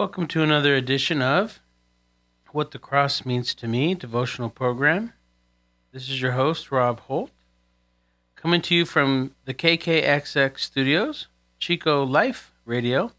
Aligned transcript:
Welcome 0.00 0.28
to 0.28 0.42
another 0.42 0.74
edition 0.74 1.20
of 1.20 1.60
What 2.52 2.70
the 2.70 2.78
Cross 2.78 3.26
Means 3.26 3.54
to 3.56 3.68
Me 3.68 3.94
devotional 3.94 4.48
program. 4.48 5.12
This 5.92 6.08
is 6.08 6.22
your 6.22 6.32
host, 6.32 6.72
Rob 6.72 7.00
Holt, 7.00 7.32
coming 8.34 8.62
to 8.62 8.74
you 8.74 8.86
from 8.86 9.34
the 9.44 9.52
KKXX 9.52 10.58
studios, 10.58 11.26
Chico 11.58 12.02
Life 12.02 12.50
Radio, 12.64 13.12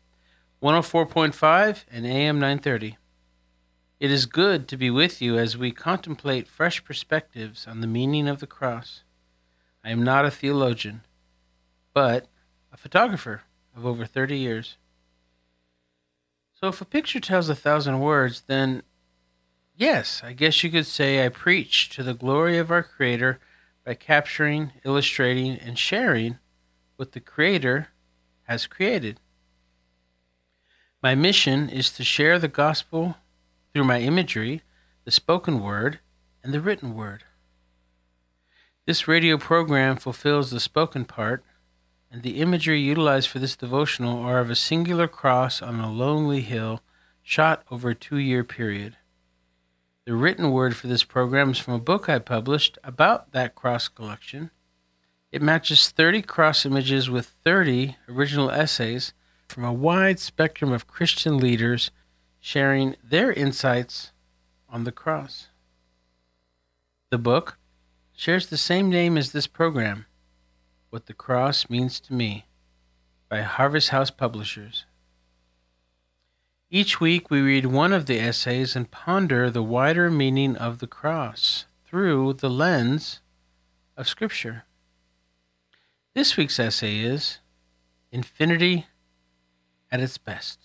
104.5 0.59 1.83
and 1.91 2.07
AM 2.07 2.39
930. 2.39 2.98
It 4.00 4.10
is 4.10 4.26
good 4.26 4.68
to 4.68 4.76
be 4.76 4.90
with 4.90 5.22
you 5.22 5.38
as 5.38 5.56
we 5.56 5.70
contemplate 5.70 6.48
fresh 6.48 6.84
perspectives 6.84 7.68
on 7.68 7.82
the 7.82 7.88
meaning 7.88 8.28
of 8.28 8.40
the 8.40 8.48
cross. 8.48 9.04
I 9.84 9.92
am 9.92 10.02
not 10.02 10.26
a 10.26 10.32
theologian, 10.32 11.02
but 11.94 12.26
a 12.74 12.78
photographer 12.78 13.44
of 13.78 13.86
over 13.86 14.04
30 14.04 14.36
years. 14.36 14.78
So 16.62 16.70
if 16.70 16.80
a 16.80 16.85
picture 16.85 17.20
tells 17.20 17.49
a 17.49 17.55
thousand 17.55 17.99
words, 18.02 18.43
then 18.45 18.83
yes, 19.75 20.21
I 20.23 20.33
guess 20.33 20.63
you 20.63 20.69
could 20.69 20.85
say 20.85 21.25
I 21.25 21.29
preach 21.29 21.89
to 21.89 22.03
the 22.03 22.13
glory 22.13 22.59
of 22.59 22.69
our 22.69 22.83
Creator 22.83 23.39
by 23.83 23.95
capturing, 23.95 24.71
illustrating, 24.85 25.57
and 25.57 25.77
sharing 25.77 26.38
what 26.97 27.13
the 27.13 27.19
Creator 27.19 27.88
has 28.43 28.67
created. 28.67 29.19
My 31.02 31.16
mission 31.16 31.67
is 31.67 31.89
to 31.93 32.03
share 32.03 32.38
the 32.38 32.47
gospel 32.47 33.17
through 33.73 33.85
my 33.85 33.99
imagery, 34.02 34.61
the 35.03 35.09
spoken 35.09 35.63
word, 35.63 35.99
and 36.43 36.53
the 36.53 36.61
written 36.61 36.93
word. 36.93 37.23
This 38.85 39.07
radio 39.07 39.39
program 39.39 39.95
fulfills 39.95 40.52
the 40.52 40.59
spoken 40.59 41.05
part 41.05 41.43
and 42.11 42.23
the 42.23 42.41
imagery 42.41 42.79
utilized 42.79 43.29
for 43.29 43.39
this 43.39 43.55
devotional 43.55 44.21
are 44.21 44.39
of 44.39 44.49
a 44.49 44.55
singular 44.55 45.07
cross 45.07 45.61
on 45.61 45.79
a 45.79 45.91
lonely 45.91 46.41
hill 46.41 46.81
shot 47.23 47.63
over 47.71 47.91
a 47.91 47.95
two 47.95 48.17
year 48.17 48.43
period. 48.43 48.97
The 50.05 50.13
written 50.13 50.52
word 50.52 50.75
for 50.75 50.88
this 50.88 51.05
program 51.05 51.52
is 51.52 51.59
from 51.59 51.75
a 51.75 51.80
book 51.80 52.09
I 52.09 52.19
published 52.19 52.77
about 52.83 53.31
that 53.31 53.55
cross 53.55 53.88
collection. 53.88 54.52
It 55.31 55.41
matches 55.41 55.89
30 55.89 56.23
cross 56.23 56.66
images 56.66 57.09
with 57.09 57.27
30 57.45 57.95
original 58.09 58.52
essays 58.52 59.14
from 59.47 59.64
a 59.64 59.71
wide 59.71 60.19
spectrum 60.19 60.73
of 60.73 60.88
Christian 60.88 61.38
leaders 61.38 61.91
sharing 62.41 62.97
their 63.02 63.31
insights 63.31 64.11
on 64.67 64.83
the 64.83 64.91
cross. 64.91 65.47
The 67.09 67.17
book 67.17 67.58
shares 68.14 68.47
the 68.47 68.58
same 68.58 68.89
name 68.89 69.17
as 69.17 69.31
this 69.31 69.47
program 69.47 70.08
what 70.92 71.06
the 71.06 71.14
Cross 71.14 71.70
Means 71.70 72.02
to 72.02 72.14
Me 72.14 72.45
by 73.30 73.44
Harvest 73.44 73.89
House 73.89 74.11
Publishers. 74.11 74.84
Each 76.70 77.00
week 77.00 77.31
we 77.31 77.39
read 77.39 77.66
one 77.66 77.94
of 77.94 78.08
the 78.08 78.20
essays 78.20 78.75
and 78.75 78.92
ponder 78.92 79.50
the 79.50 79.64
wider 79.64 80.11
meaning 80.11 80.58
of 80.58 80.80
the 80.80 80.88
cross 80.88 81.64
through 81.86 82.33
the 82.33 82.50
lens 82.50 83.22
of 83.95 84.09
Scripture. 84.09 84.66
This 86.14 86.36
week's 86.36 86.59
essay 86.59 87.00
is 87.00 87.39
Infinity 88.11 88.88
at 89.89 90.02
its 90.02 90.17
Best 90.17 90.59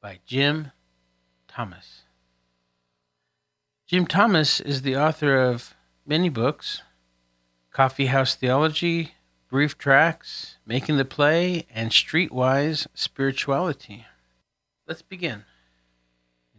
by 0.00 0.20
Jim 0.24 0.72
Thomas. 1.46 2.04
Jim 3.86 4.06
Thomas 4.06 4.60
is 4.60 4.80
the 4.80 4.96
author 4.96 5.36
of 5.36 5.74
many 6.06 6.30
books 6.30 6.80
Coffee 7.72 8.06
House 8.06 8.34
Theology, 8.34 9.14
Brief 9.48 9.78
Tracts, 9.78 10.58
Making 10.66 10.98
the 10.98 11.06
Play, 11.06 11.66
and 11.74 11.90
Streetwise 11.90 12.86
Spirituality. 12.92 14.04
Let's 14.86 15.00
begin. 15.00 15.44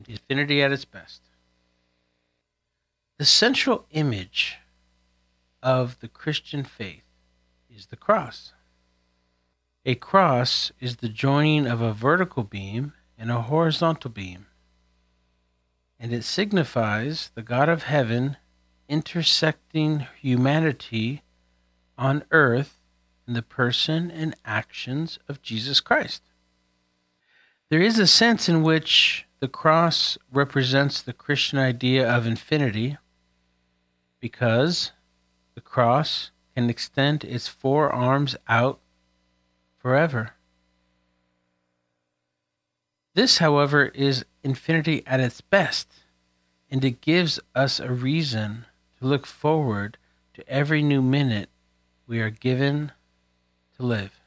Infinity 0.08 0.64
at 0.64 0.72
its 0.72 0.86
best. 0.86 1.22
The 3.20 3.26
central 3.26 3.86
image 3.92 4.58
of 5.62 6.00
the 6.00 6.08
Christian 6.08 6.64
faith 6.64 7.06
is 7.70 7.86
the 7.86 7.96
cross. 7.96 8.54
A 9.86 9.94
cross 9.94 10.72
is 10.80 10.96
the 10.96 11.10
joining 11.10 11.68
of 11.68 11.80
a 11.80 11.94
vertical 11.94 12.44
beam 12.44 12.94
and 13.20 13.30
a 13.30 13.42
horizontal 13.42 14.10
beam, 14.10 14.48
and 16.00 16.12
it 16.12 16.24
signifies 16.24 17.30
the 17.36 17.44
God 17.44 17.70
of 17.70 17.84
heaven 17.84 18.38
intersecting 18.94 20.06
humanity 20.22 21.24
on 21.98 22.24
earth 22.30 22.78
in 23.28 23.34
the 23.34 23.42
person 23.42 24.12
and 24.12 24.36
actions 24.46 25.18
of 25.28 25.42
Jesus 25.42 25.80
Christ. 25.80 26.22
There 27.72 27.82
is 27.82 27.98
a 27.98 28.06
sense 28.06 28.48
in 28.48 28.62
which 28.62 29.26
the 29.40 29.48
cross 29.48 30.20
represents 30.32 31.02
the 31.02 31.12
Christian 31.12 31.58
idea 31.58 32.08
of 32.08 32.28
infinity 32.28 32.98
because 34.20 34.92
the 35.56 35.62
cross 35.62 36.30
can 36.56 36.70
extend 36.70 37.24
its 37.24 37.48
four 37.48 37.90
arms 37.90 38.36
out 38.48 38.80
forever. 39.80 40.36
This, 43.16 43.40
however, 43.40 43.86
is 43.86 44.24
infinity 44.44 45.02
at 45.08 45.20
its 45.20 45.42
best, 45.42 45.88
and 46.70 46.86
it 46.86 47.02
gives 47.02 47.40
us 47.56 47.80
a 47.80 47.92
reason 47.92 48.68
look 49.04 49.26
forward 49.26 49.98
to 50.34 50.48
every 50.50 50.82
new 50.82 51.02
minute 51.02 51.50
we 52.08 52.20
are 52.20 52.30
given 52.30 52.92
to 53.78 53.84
live. 53.84 54.20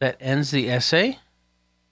That 0.00 0.16
ends 0.20 0.50
the 0.50 0.70
essay, 0.70 1.18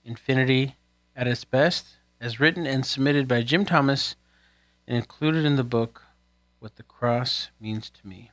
Infinity 0.04 0.76
at 1.14 1.26
its 1.26 1.44
Best, 1.44 1.96
as 2.20 2.40
written 2.40 2.66
and 2.66 2.86
submitted 2.86 3.26
by 3.26 3.42
Jim 3.42 3.64
Thomas 3.64 4.16
and 4.86 4.96
included 4.96 5.44
in 5.44 5.56
the 5.56 5.64
book, 5.64 6.02
What 6.60 6.76
the 6.76 6.82
Cross 6.82 7.50
Means 7.60 7.90
to 7.90 8.06
Me. 8.06 8.30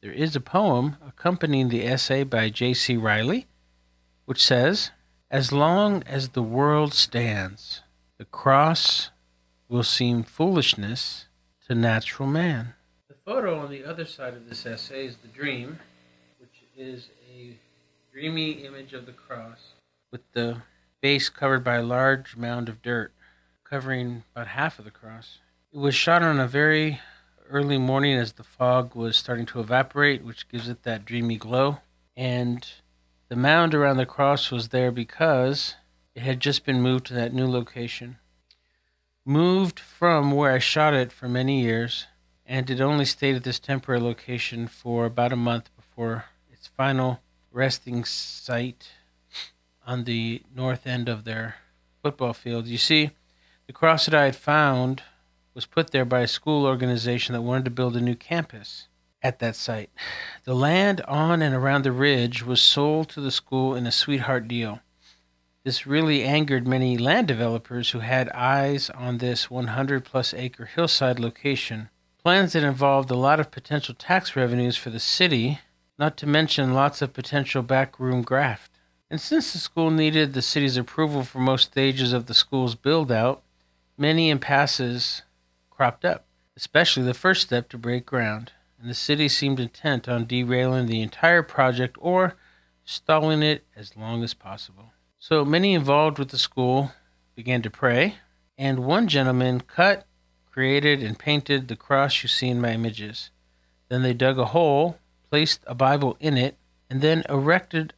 There 0.00 0.12
is 0.12 0.36
a 0.36 0.40
poem 0.40 0.96
accompanying 1.06 1.68
the 1.68 1.84
essay 1.86 2.22
by 2.22 2.50
J.C. 2.50 2.96
Ryle, 2.96 3.42
which 4.26 4.42
says, 4.42 4.90
As 5.30 5.52
long 5.52 6.02
as 6.04 6.30
the 6.30 6.42
world 6.42 6.94
stands, 6.94 7.82
the 8.16 8.24
cross 8.24 9.10
will 9.68 9.82
seem 9.82 10.22
foolishness 10.22 11.26
to 11.66 11.74
natural 11.74 12.28
man. 12.28 12.74
The 13.08 13.14
photo 13.24 13.58
on 13.60 13.70
the 13.70 13.84
other 13.84 14.06
side 14.06 14.34
of 14.34 14.48
this 14.48 14.64
essay 14.64 15.06
is 15.06 15.16
the 15.16 15.28
dream, 15.28 15.78
which 16.38 16.62
is 16.76 17.10
a 17.30 17.56
dreamy 18.12 18.64
image 18.64 18.94
of 18.94 19.06
the 19.06 19.12
cross 19.12 19.74
with 20.10 20.22
the 20.32 20.62
base 21.00 21.28
covered 21.28 21.62
by 21.62 21.76
a 21.76 21.82
large 21.82 22.36
mound 22.36 22.68
of 22.68 22.82
dirt, 22.82 23.12
covering 23.64 24.24
about 24.34 24.48
half 24.48 24.78
of 24.78 24.84
the 24.84 24.90
cross. 24.90 25.38
It 25.72 25.78
was 25.78 25.94
shot 25.94 26.22
on 26.22 26.40
a 26.40 26.48
very 26.48 27.00
early 27.50 27.78
morning 27.78 28.16
as 28.16 28.32
the 28.32 28.42
fog 28.42 28.94
was 28.94 29.16
starting 29.16 29.46
to 29.46 29.60
evaporate, 29.60 30.24
which 30.24 30.48
gives 30.48 30.68
it 30.68 30.82
that 30.82 31.04
dreamy 31.04 31.36
glow. 31.36 31.78
And 32.16 32.66
the 33.28 33.36
mound 33.36 33.74
around 33.74 33.98
the 33.98 34.06
cross 34.06 34.50
was 34.50 34.68
there 34.68 34.90
because 34.90 35.74
it 36.14 36.22
had 36.22 36.40
just 36.40 36.64
been 36.64 36.80
moved 36.80 37.06
to 37.06 37.14
that 37.14 37.34
new 37.34 37.46
location 37.46 38.18
moved 39.28 39.78
from 39.78 40.32
where 40.32 40.52
I 40.52 40.58
shot 40.58 40.94
it 40.94 41.12
for 41.12 41.28
many 41.28 41.60
years, 41.60 42.06
and 42.46 42.70
it 42.70 42.80
only 42.80 43.04
stayed 43.04 43.36
at 43.36 43.44
this 43.44 43.60
temporary 43.60 44.00
location 44.00 44.66
for 44.66 45.04
about 45.04 45.34
a 45.34 45.36
month 45.36 45.68
before 45.76 46.24
its 46.50 46.66
final 46.66 47.20
resting 47.52 48.04
site 48.06 48.88
on 49.86 50.04
the 50.04 50.42
north 50.54 50.86
end 50.86 51.10
of 51.10 51.24
their 51.24 51.56
football 52.02 52.32
field. 52.32 52.66
You 52.66 52.78
see, 52.78 53.10
the 53.66 53.74
cross 53.74 54.06
that 54.06 54.14
I 54.14 54.24
had 54.24 54.36
found 54.36 55.02
was 55.52 55.66
put 55.66 55.90
there 55.90 56.06
by 56.06 56.20
a 56.20 56.26
school 56.26 56.64
organization 56.64 57.34
that 57.34 57.42
wanted 57.42 57.66
to 57.66 57.70
build 57.70 57.96
a 57.96 58.00
new 58.00 58.14
campus 58.14 58.88
at 59.22 59.40
that 59.40 59.56
site. 59.56 59.90
The 60.44 60.54
land 60.54 61.02
on 61.02 61.42
and 61.42 61.54
around 61.54 61.82
the 61.84 61.92
ridge 61.92 62.46
was 62.46 62.62
sold 62.62 63.10
to 63.10 63.20
the 63.20 63.30
school 63.30 63.74
in 63.74 63.86
a 63.86 63.92
sweetheart 63.92 64.48
deal. 64.48 64.80
This 65.68 65.86
really 65.86 66.24
angered 66.24 66.66
many 66.66 66.96
land 66.96 67.28
developers 67.28 67.90
who 67.90 67.98
had 67.98 68.30
eyes 68.30 68.88
on 68.88 69.18
this 69.18 69.50
100 69.50 70.02
plus 70.02 70.32
acre 70.32 70.64
hillside 70.64 71.20
location. 71.20 71.90
Plans 72.22 72.54
that 72.54 72.62
involved 72.62 73.10
a 73.10 73.14
lot 73.14 73.38
of 73.38 73.50
potential 73.50 73.94
tax 73.94 74.34
revenues 74.34 74.78
for 74.78 74.88
the 74.88 74.98
city, 74.98 75.58
not 75.98 76.16
to 76.16 76.26
mention 76.26 76.72
lots 76.72 77.02
of 77.02 77.12
potential 77.12 77.62
backroom 77.62 78.22
graft. 78.22 78.78
And 79.10 79.20
since 79.20 79.52
the 79.52 79.58
school 79.58 79.90
needed 79.90 80.32
the 80.32 80.40
city's 80.40 80.78
approval 80.78 81.22
for 81.22 81.38
most 81.38 81.72
stages 81.72 82.14
of 82.14 82.24
the 82.24 82.32
school's 82.32 82.74
build 82.74 83.12
out, 83.12 83.42
many 83.98 84.30
impasses 84.30 85.20
cropped 85.68 86.02
up, 86.02 86.24
especially 86.56 87.02
the 87.02 87.12
first 87.12 87.42
step 87.42 87.68
to 87.68 87.76
break 87.76 88.06
ground. 88.06 88.52
And 88.80 88.88
the 88.88 88.94
city 88.94 89.28
seemed 89.28 89.60
intent 89.60 90.08
on 90.08 90.24
derailing 90.24 90.86
the 90.86 91.02
entire 91.02 91.42
project 91.42 91.98
or 92.00 92.36
stalling 92.86 93.42
it 93.42 93.66
as 93.76 93.98
long 93.98 94.24
as 94.24 94.32
possible. 94.32 94.92
So 95.20 95.44
many 95.44 95.74
involved 95.74 96.18
with 96.18 96.28
the 96.28 96.38
school 96.38 96.92
began 97.34 97.60
to 97.62 97.70
pray, 97.70 98.14
and 98.56 98.84
one 98.84 99.08
gentleman 99.08 99.60
cut, 99.60 100.06
created, 100.46 101.02
and 101.02 101.18
painted 101.18 101.66
the 101.66 101.74
cross 101.74 102.22
you 102.22 102.28
see 102.28 102.48
in 102.48 102.60
my 102.60 102.72
images. 102.72 103.32
Then 103.88 104.02
they 104.02 104.14
dug 104.14 104.38
a 104.38 104.46
hole, 104.46 104.98
placed 105.28 105.60
a 105.66 105.74
Bible 105.74 106.16
in 106.20 106.36
it, 106.38 106.56
and 106.88 107.00
then 107.00 107.24
erected 107.28 107.94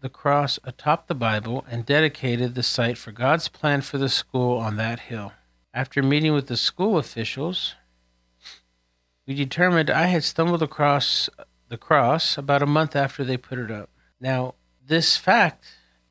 the 0.00 0.08
cross 0.08 0.60
atop 0.62 1.08
the 1.08 1.14
Bible 1.14 1.64
and 1.68 1.84
dedicated 1.84 2.54
the 2.54 2.62
site 2.62 2.96
for 2.96 3.10
God's 3.10 3.48
plan 3.48 3.80
for 3.80 3.98
the 3.98 4.08
school 4.08 4.56
on 4.56 4.76
that 4.76 5.00
hill. 5.00 5.32
After 5.74 6.04
meeting 6.04 6.34
with 6.34 6.46
the 6.46 6.56
school 6.56 6.98
officials, 6.98 7.74
we 9.26 9.34
determined 9.34 9.90
I 9.90 10.06
had 10.06 10.22
stumbled 10.22 10.62
across 10.62 11.28
the 11.68 11.76
cross 11.76 12.38
about 12.38 12.62
a 12.62 12.66
month 12.66 12.94
after 12.94 13.24
they 13.24 13.36
put 13.36 13.58
it 13.58 13.72
up. 13.72 13.90
Now, 14.20 14.54
this 14.86 15.16
fact 15.16 15.64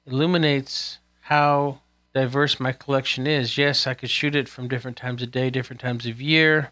illuminates 0.10 1.00
how 1.22 1.82
diverse 2.14 2.60
my 2.60 2.72
collection 2.72 3.28
is. 3.28 3.58
Yes, 3.58 3.86
I 3.86 3.94
could 3.94 4.10
shoot 4.10 4.36
it 4.36 4.50
from 4.50 4.68
different 4.68 4.98
times 4.98 5.22
of 5.22 5.32
day, 5.32 5.50
different 5.50 5.80
times 5.80 6.06
of 6.06 6.22
year, 6.22 6.72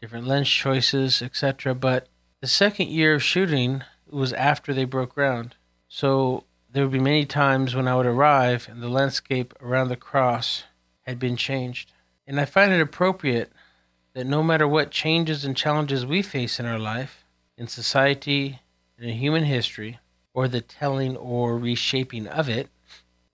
different 0.00 0.26
lens 0.26 0.48
choices, 0.48 1.22
etc. 1.22 1.74
But 1.74 2.08
the 2.40 2.46
second 2.46 2.88
year 2.88 3.14
of 3.14 3.22
shooting 3.22 3.82
was 4.08 4.32
after 4.32 4.72
they 4.72 4.84
broke 4.84 5.14
ground. 5.14 5.56
So 5.88 6.44
there 6.70 6.84
would 6.84 6.92
be 6.92 7.00
many 7.00 7.24
times 7.24 7.74
when 7.74 7.88
I 7.88 7.96
would 7.96 8.06
arrive 8.06 8.68
and 8.70 8.82
the 8.82 8.88
landscape 8.88 9.54
around 9.60 9.88
the 9.88 9.96
cross 9.96 10.64
had 11.02 11.18
been 11.18 11.36
changed. 11.36 11.92
And 12.26 12.38
I 12.38 12.44
find 12.44 12.72
it 12.72 12.80
appropriate 12.80 13.50
that 14.12 14.26
no 14.26 14.42
matter 14.42 14.68
what 14.68 14.90
changes 14.90 15.44
and 15.44 15.56
challenges 15.56 16.04
we 16.04 16.22
face 16.22 16.60
in 16.60 16.66
our 16.66 16.78
life, 16.78 17.24
in 17.56 17.68
society, 17.68 18.60
and 18.98 19.08
in 19.08 19.16
human 19.16 19.44
history, 19.44 19.98
or 20.38 20.46
the 20.46 20.60
telling 20.60 21.16
or 21.16 21.58
reshaping 21.58 22.28
of 22.28 22.48
it, 22.48 22.68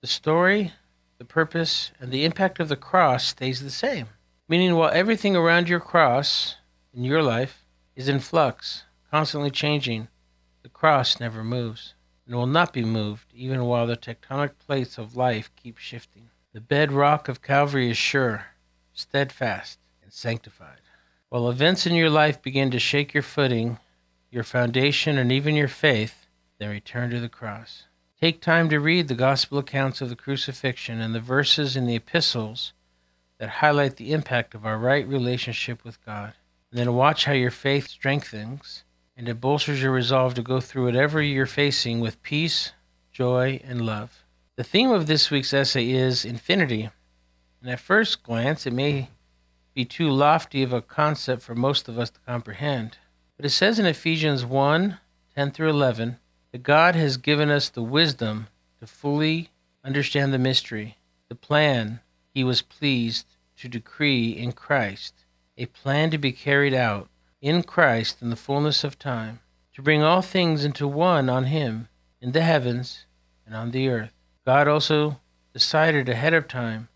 the 0.00 0.06
story, 0.06 0.72
the 1.18 1.24
purpose, 1.26 1.92
and 2.00 2.10
the 2.10 2.24
impact 2.24 2.58
of 2.58 2.70
the 2.70 2.76
cross 2.76 3.26
stays 3.26 3.60
the 3.60 3.70
same. 3.70 4.06
Meaning, 4.48 4.74
while 4.74 4.90
everything 4.90 5.36
around 5.36 5.68
your 5.68 5.80
cross 5.80 6.56
in 6.94 7.04
your 7.04 7.22
life 7.22 7.66
is 7.94 8.08
in 8.08 8.20
flux, 8.20 8.84
constantly 9.10 9.50
changing, 9.50 10.08
the 10.62 10.70
cross 10.70 11.20
never 11.20 11.44
moves 11.44 11.92
and 12.24 12.34
will 12.34 12.46
not 12.46 12.72
be 12.72 12.86
moved 12.86 13.26
even 13.34 13.66
while 13.66 13.86
the 13.86 13.98
tectonic 13.98 14.52
plates 14.66 14.96
of 14.96 15.14
life 15.14 15.50
keep 15.56 15.76
shifting. 15.76 16.30
The 16.54 16.62
bedrock 16.62 17.28
of 17.28 17.42
Calvary 17.42 17.90
is 17.90 17.98
sure, 17.98 18.46
steadfast, 18.94 19.78
and 20.02 20.10
sanctified. 20.10 20.80
While 21.28 21.50
events 21.50 21.86
in 21.86 21.92
your 21.92 22.08
life 22.08 22.40
begin 22.40 22.70
to 22.70 22.78
shake 22.78 23.12
your 23.12 23.22
footing, 23.22 23.78
your 24.30 24.42
foundation, 24.42 25.18
and 25.18 25.30
even 25.30 25.54
your 25.54 25.68
faith, 25.68 26.23
then 26.64 26.70
return 26.70 27.10
to 27.10 27.20
the 27.20 27.28
cross. 27.28 27.84
Take 28.18 28.40
time 28.40 28.70
to 28.70 28.80
read 28.80 29.08
the 29.08 29.14
gospel 29.14 29.58
accounts 29.58 30.00
of 30.00 30.08
the 30.08 30.16
crucifixion 30.16 30.98
and 30.98 31.14
the 31.14 31.20
verses 31.20 31.76
in 31.76 31.84
the 31.84 31.96
epistles 31.96 32.72
that 33.36 33.60
highlight 33.60 33.96
the 33.96 34.12
impact 34.12 34.54
of 34.54 34.64
our 34.64 34.78
right 34.78 35.06
relationship 35.06 35.84
with 35.84 36.02
God. 36.06 36.32
And 36.70 36.80
then 36.80 36.94
watch 36.94 37.26
how 37.26 37.32
your 37.32 37.50
faith 37.50 37.88
strengthens 37.88 38.84
and 39.14 39.28
it 39.28 39.42
bolsters 39.42 39.82
your 39.82 39.92
resolve 39.92 40.32
to 40.34 40.42
go 40.42 40.58
through 40.58 40.86
whatever 40.86 41.20
you're 41.20 41.44
facing 41.44 42.00
with 42.00 42.22
peace, 42.22 42.72
joy, 43.12 43.60
and 43.62 43.84
love. 43.84 44.24
The 44.56 44.64
theme 44.64 44.90
of 44.90 45.06
this 45.06 45.30
week's 45.30 45.52
essay 45.52 45.90
is 45.90 46.24
infinity, 46.24 46.88
and 47.60 47.70
at 47.70 47.78
first 47.78 48.22
glance, 48.22 48.66
it 48.66 48.72
may 48.72 49.10
be 49.74 49.84
too 49.84 50.08
lofty 50.08 50.62
of 50.62 50.72
a 50.72 50.80
concept 50.80 51.42
for 51.42 51.54
most 51.54 51.88
of 51.88 51.98
us 51.98 52.08
to 52.10 52.20
comprehend. 52.20 52.96
But 53.36 53.44
it 53.44 53.50
says 53.50 53.78
in 53.78 53.84
Ephesians 53.84 54.46
1 54.46 54.98
10 55.34 55.50
through 55.50 55.70
11 55.70 56.18
that 56.54 56.62
God 56.62 56.94
has 56.94 57.16
given 57.16 57.50
us 57.50 57.68
the 57.68 57.82
wisdom 57.82 58.46
to 58.78 58.86
fully 58.86 59.48
understand 59.82 60.32
the 60.32 60.38
mystery, 60.38 60.98
the 61.28 61.34
plan 61.34 61.98
He 62.32 62.44
was 62.44 62.62
pleased 62.62 63.26
to 63.56 63.68
decree 63.68 64.28
in 64.28 64.52
Christ, 64.52 65.24
a 65.58 65.66
plan 65.66 66.12
to 66.12 66.18
be 66.18 66.30
carried 66.30 66.72
out 66.72 67.08
in 67.42 67.64
Christ 67.64 68.22
in 68.22 68.30
the 68.30 68.36
fullness 68.36 68.84
of 68.84 69.00
time, 69.00 69.40
to 69.74 69.82
bring 69.82 70.04
all 70.04 70.22
things 70.22 70.64
into 70.64 70.86
one 70.86 71.28
on 71.28 71.46
Him 71.46 71.88
in 72.20 72.30
the 72.30 72.42
heavens 72.42 73.04
and 73.44 73.56
on 73.56 73.72
the 73.72 73.88
earth. 73.88 74.14
God 74.46 74.68
also 74.68 75.18
decided 75.52 76.08
ahead 76.08 76.34
of 76.34 76.46
time 76.46 76.86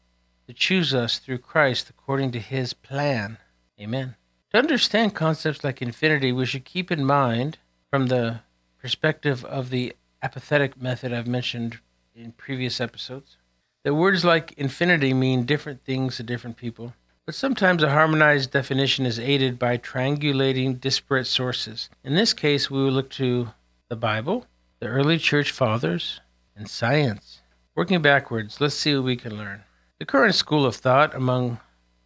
to 0.46 0.54
choose 0.54 0.94
us 0.94 1.18
through 1.18 1.38
Christ 1.38 1.90
according 1.90 2.30
to 2.30 2.38
His 2.38 2.74
plan. 2.74 3.38
Amen. 3.80 4.14
To 4.52 4.58
understand 4.58 5.16
concepts 5.16 5.64
like 5.64 5.82
infinity, 5.82 6.30
we 6.30 6.46
should 6.46 6.64
keep 6.64 6.92
in 6.92 7.04
mind, 7.04 7.58
from 7.90 8.06
the 8.06 8.42
perspective 8.88 9.44
of 9.44 9.68
the 9.68 9.94
apophatic 10.22 10.80
method 10.80 11.12
I've 11.12 11.26
mentioned 11.26 11.78
in 12.14 12.32
previous 12.32 12.80
episodes, 12.80 13.36
that 13.84 13.92
words 13.92 14.24
like 14.24 14.52
infinity 14.52 15.12
mean 15.12 15.44
different 15.44 15.84
things 15.84 16.16
to 16.16 16.22
different 16.22 16.56
people. 16.56 16.94
But 17.26 17.34
sometimes 17.34 17.82
a 17.82 17.90
harmonized 17.90 18.50
definition 18.50 19.04
is 19.04 19.18
aided 19.18 19.58
by 19.58 19.76
triangulating 19.76 20.80
disparate 20.80 21.26
sources. 21.26 21.90
In 22.02 22.14
this 22.14 22.32
case, 22.32 22.70
we 22.70 22.82
will 22.82 22.90
look 22.90 23.10
to 23.10 23.50
the 23.90 23.96
Bible, 23.96 24.46
the 24.80 24.86
early 24.86 25.18
church 25.18 25.50
fathers, 25.50 26.22
and 26.56 26.66
science. 26.66 27.42
Working 27.76 28.00
backwards, 28.00 28.58
let's 28.58 28.74
see 28.74 28.94
what 28.94 29.04
we 29.04 29.16
can 29.16 29.36
learn. 29.36 29.64
The 29.98 30.06
current 30.06 30.34
school 30.34 30.64
of 30.64 30.76
thought 30.76 31.14
among 31.14 31.60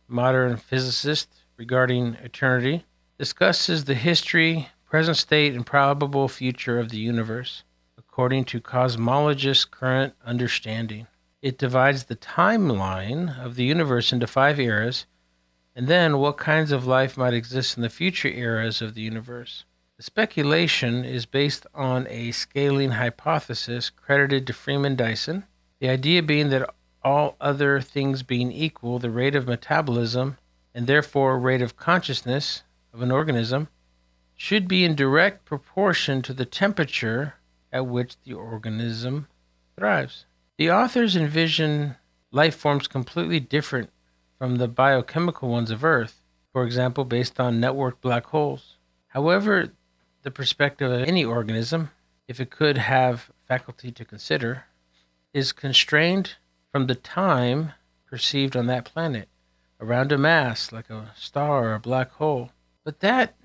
modern 0.09 0.57
physicists 0.57 1.45
regarding 1.57 2.15
eternity 2.25 2.87
discusses 3.21 3.85
the 3.85 3.95
history, 3.95 4.71
present 4.93 5.17
state, 5.17 5.55
and 5.55 5.65
probable 5.65 6.29
future 6.29 6.79
of 6.79 6.91
the 6.91 6.99
universe 6.99 7.65
according 7.97 8.45
to 8.45 8.61
cosmologists' 8.61 9.71
current 9.71 10.13
understanding. 10.23 11.07
It 11.41 11.57
divides 11.57 12.05
the 12.05 12.17
timeline 12.17 13.43
of 13.43 13.55
the 13.55 13.65
universe 13.65 14.13
into 14.13 14.27
five 14.27 14.61
eras 14.61 15.07
and 15.75 15.89
then, 15.89 16.19
what 16.19 16.37
kinds 16.37 16.73
of 16.73 16.87
life 16.87 17.17
might 17.17 17.33
exist 17.33 17.79
in 17.79 17.83
the 17.83 17.89
future 17.89 18.29
eras 18.29 18.83
of 18.83 18.93
the 18.93 19.01
universe? 19.01 19.65
The 19.97 20.03
speculation 20.03 21.07
is 21.07 21.25
based 21.25 21.67
on 21.75 22.07
a 22.11 22.31
scaling 22.33 22.91
hypothesis 22.91 23.89
credited 23.89 24.47
to 24.47 24.53
Freeman 24.53 24.97
Dyson, 24.97 25.45
the 25.81 25.89
idea 25.89 26.23
being 26.23 26.51
that 26.51 26.69
all 27.03 27.37
other 27.41 27.81
things 27.81 28.23
being 28.23 28.53
equal, 28.53 28.99
the 28.99 29.09
rate 29.09 29.35
of 29.35 29.49
metabolism 29.49 30.37
and 30.75 30.87
therefore 30.87 31.39
rate 31.39 31.63
of 31.63 31.79
consciousness 31.79 32.63
of 32.93 33.01
an 33.01 33.11
organism 33.11 33.69
should 34.43 34.67
be 34.67 34.85
in 34.85 34.97
direct 34.97 35.45
proportion 35.45 36.21
to 36.21 36.35
the 36.35 36.45
temperature 36.45 37.35
at 37.73 37.87
which 37.87 38.17
the 38.25 38.33
organism 38.33 39.29
thrives. 39.79 40.27
The 40.59 40.69
authors 40.69 41.15
envision 41.15 41.95
life 42.33 42.57
forms 42.57 42.89
completely 42.89 43.39
different 43.39 43.91
from 44.37 44.57
the 44.57 44.67
biochemical 44.67 45.49
ones 45.49 45.71
of 45.71 45.85
Earth, 45.85 46.25
for 46.53 46.65
example, 46.65 47.05
based 47.05 47.39
on 47.39 47.61
networked 47.61 48.01
black 48.01 48.27
holes. 48.27 48.79
However, 49.07 49.69
the 50.23 50.33
perspective 50.33 50.91
of 50.91 51.03
any 51.03 51.25
organism, 51.25 51.93
if 52.27 52.41
it 52.41 52.51
could 52.51 52.79
have 52.79 53.31
faculty 53.47 53.93
to 53.93 54.05
consider, 54.05 54.65
is 55.33 55.53
constrained 55.53 56.33
from 56.73 56.89
the 56.89 56.97
time 56.97 57.75
perceived 58.07 58.57
on 58.57 58.67
that 58.67 58.87
planet 58.87 59.29
around 59.81 60.11
a 60.11 60.19
mass 60.19 60.73
like 60.73 60.91
a 60.91 61.13
star 61.17 61.69
or 61.69 61.75
a 61.75 61.79
black 61.79 62.11
hole. 62.15 62.51
But 62.85 62.99
that 62.99 63.37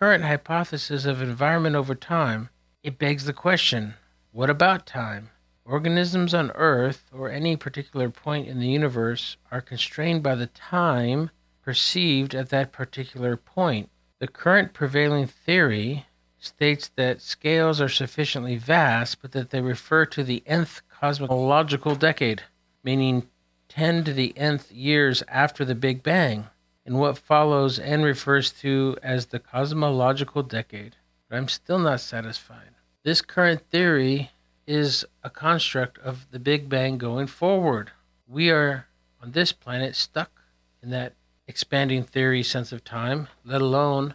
current 0.00 0.24
hypothesis 0.24 1.04
of 1.04 1.20
environment 1.20 1.76
over 1.76 1.94
time, 1.94 2.48
it 2.82 2.98
begs 2.98 3.26
the 3.26 3.34
question, 3.34 3.94
what 4.32 4.48
about 4.48 4.86
time? 4.86 5.28
Organisms 5.66 6.32
on 6.32 6.50
Earth 6.54 7.04
or 7.12 7.30
any 7.30 7.54
particular 7.54 8.08
point 8.08 8.48
in 8.48 8.60
the 8.60 8.68
universe 8.68 9.36
are 9.50 9.60
constrained 9.60 10.22
by 10.22 10.34
the 10.34 10.46
time 10.46 11.28
perceived 11.62 12.34
at 12.34 12.48
that 12.48 12.72
particular 12.72 13.36
point. 13.36 13.90
The 14.20 14.26
current 14.26 14.72
prevailing 14.72 15.26
theory 15.26 16.06
states 16.38 16.90
that 16.96 17.20
scales 17.20 17.78
are 17.78 17.88
sufficiently 17.88 18.56
vast, 18.56 19.20
but 19.20 19.32
that 19.32 19.50
they 19.50 19.60
refer 19.60 20.06
to 20.06 20.24
the 20.24 20.42
nth 20.46 20.80
cosmological 20.88 21.94
decade, 21.94 22.42
meaning 22.82 23.28
10 23.68 24.04
to 24.04 24.14
the 24.14 24.32
nth 24.38 24.72
years 24.72 25.22
after 25.28 25.62
the 25.62 25.74
Big 25.74 26.02
Bang, 26.02 26.46
in 26.84 26.98
what 26.98 27.18
follows 27.18 27.78
and 27.78 28.04
refers 28.04 28.50
to 28.50 28.96
as 29.02 29.26
the 29.26 29.38
cosmological 29.38 30.42
decade. 30.42 30.96
But 31.28 31.36
I'm 31.36 31.48
still 31.48 31.78
not 31.78 32.00
satisfied. 32.00 32.70
This 33.02 33.22
current 33.22 33.62
theory 33.70 34.30
is 34.66 35.04
a 35.22 35.30
construct 35.30 35.98
of 35.98 36.26
the 36.30 36.38
Big 36.38 36.68
Bang 36.68 36.98
going 36.98 37.26
forward. 37.26 37.92
We 38.26 38.50
are 38.50 38.86
on 39.22 39.32
this 39.32 39.52
planet 39.52 39.96
stuck 39.96 40.42
in 40.82 40.90
that 40.90 41.14
expanding 41.46 42.04
theory 42.04 42.42
sense 42.42 42.72
of 42.72 42.84
time, 42.84 43.28
let 43.44 43.60
alone 43.60 44.14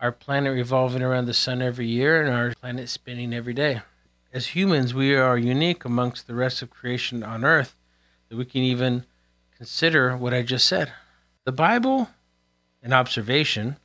our 0.00 0.12
planet 0.12 0.52
revolving 0.52 1.02
around 1.02 1.26
the 1.26 1.34
sun 1.34 1.62
every 1.62 1.86
year 1.86 2.22
and 2.22 2.32
our 2.32 2.54
planet 2.54 2.88
spinning 2.88 3.32
every 3.32 3.54
day. 3.54 3.82
As 4.32 4.48
humans, 4.48 4.94
we 4.94 5.14
are 5.14 5.36
unique 5.36 5.84
amongst 5.84 6.26
the 6.26 6.34
rest 6.34 6.62
of 6.62 6.70
creation 6.70 7.22
on 7.22 7.44
earth 7.44 7.76
that 8.28 8.36
we 8.36 8.44
can 8.44 8.62
even 8.62 9.04
consider 9.56 10.16
what 10.16 10.32
I 10.32 10.42
just 10.42 10.66
said. 10.66 10.92
The 11.44 11.50
Bible 11.50 12.08
and 12.84 12.94
observation, 12.94 13.76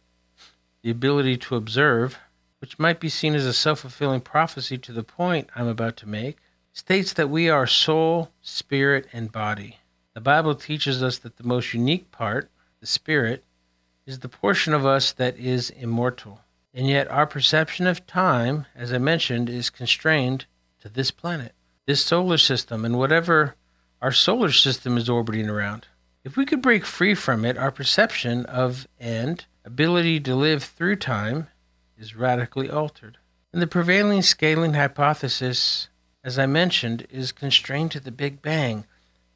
the 0.83 0.91
ability 0.91 1.37
to 1.37 1.55
observe, 1.55 2.19
which 2.59 2.77
might 2.77 2.99
be 2.99 3.09
seen 3.09 3.33
as 3.33 3.47
a 3.47 3.53
self 3.53 3.79
fulfilling 3.79 4.21
prophecy 4.21 4.77
to 4.77 4.91
the 4.91 5.01
point 5.01 5.49
I'm 5.55 5.67
about 5.67 5.97
to 5.97 6.07
make, 6.07 6.37
states 6.71 7.13
that 7.13 7.31
we 7.31 7.49
are 7.49 7.65
soul, 7.65 8.29
spirit, 8.43 9.07
and 9.11 9.31
body. 9.31 9.77
The 10.13 10.21
Bible 10.21 10.53
teaches 10.53 11.01
us 11.01 11.17
that 11.17 11.37
the 11.37 11.47
most 11.47 11.73
unique 11.73 12.11
part, 12.11 12.51
the 12.79 12.85
spirit, 12.85 13.43
is 14.05 14.19
the 14.19 14.29
portion 14.29 14.75
of 14.75 14.85
us 14.85 15.11
that 15.13 15.35
is 15.37 15.71
immortal. 15.71 16.41
And 16.75 16.87
yet, 16.87 17.09
our 17.09 17.25
perception 17.25 17.87
of 17.87 18.05
time, 18.05 18.67
as 18.75 18.93
I 18.93 18.99
mentioned, 18.99 19.49
is 19.49 19.71
constrained 19.71 20.45
to 20.81 20.89
this 20.89 21.09
planet, 21.09 21.53
this 21.87 22.05
solar 22.05 22.37
system, 22.37 22.85
and 22.85 22.99
whatever 22.99 23.55
our 23.99 24.11
solar 24.11 24.51
system 24.51 24.95
is 24.95 25.09
orbiting 25.09 25.49
around. 25.49 25.87
If 26.27 26.35
we 26.35 26.45
could 26.45 26.61
break 26.61 26.83
free 26.83 27.15
from 27.15 27.45
it, 27.45 27.57
our 27.57 27.71
perception 27.71 28.45
of 28.47 28.85
and 28.99 29.45
ability 29.63 30.19
to 30.19 30.35
live 30.35 30.61
through 30.61 30.97
time 30.97 31.47
is 31.97 32.17
radically 32.17 32.69
altered. 32.69 33.17
And 33.53 33.61
the 33.61 33.65
prevailing 33.65 34.21
scaling 34.21 34.73
hypothesis, 34.73 35.87
as 36.25 36.37
I 36.37 36.45
mentioned, 36.45 37.07
is 37.09 37.31
constrained 37.31 37.93
to 37.93 38.01
the 38.01 38.11
Big 38.11 38.41
Bang. 38.41 38.83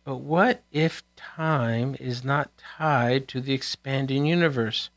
But 0.04 0.18
what 0.18 0.64
if 0.70 1.02
time 1.16 1.96
is 1.98 2.26
not 2.26 2.52
tied 2.58 3.30
to 3.30 3.40
the 3.40 3.54
expanding 3.54 4.26
universe? 4.26 4.90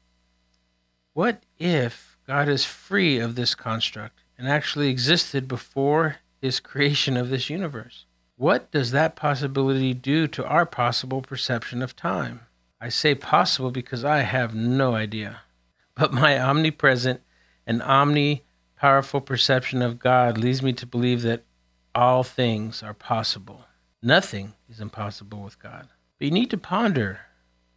What 1.13 1.45
if 1.61 2.19
God 2.27 2.49
is 2.49 2.65
free 2.65 3.21
of 3.21 3.37
this 3.37 3.55
construct 3.55 4.19
and 4.37 4.49
actually 4.49 4.89
existed 4.89 5.47
before 5.47 6.17
his 6.43 6.59
creation 6.59 7.17
of 7.17 7.29
this 7.29 7.49
universe? 7.49 8.05
What 8.37 8.71
does 8.73 8.91
that 8.91 9.15
possibility 9.15 9.95
do 9.95 10.27
to 10.29 10.45
our 10.45 10.67
possible 10.67 11.23
perception 11.23 11.83
of 11.83 11.95
time? 11.95 12.41
I 12.81 12.89
say 12.89 13.15
possible 13.15 13.71
because 13.71 14.05
I 14.05 14.23
have 14.23 14.55
no 14.55 14.95
idea. 14.95 15.43
But 15.95 16.13
my 16.13 16.41
omnipresent 16.41 17.21
and 17.67 17.81
omni 17.83 18.43
powerful 18.77 19.21
perception 19.21 19.83
of 19.83 20.01
God 20.01 20.37
leads 20.37 20.63
me 20.63 20.73
to 20.75 20.87
believe 20.87 21.23
that 21.23 21.45
all 21.95 22.25
things 22.25 22.83
are 22.83 22.93
possible. 22.93 23.67
Nothing 24.03 24.55
is 24.69 24.81
impossible 24.81 25.41
with 25.43 25.59
God. 25.59 25.89
But 26.19 26.27
you 26.27 26.31
need 26.33 26.51
to 26.51 26.59
ponder 26.59 27.21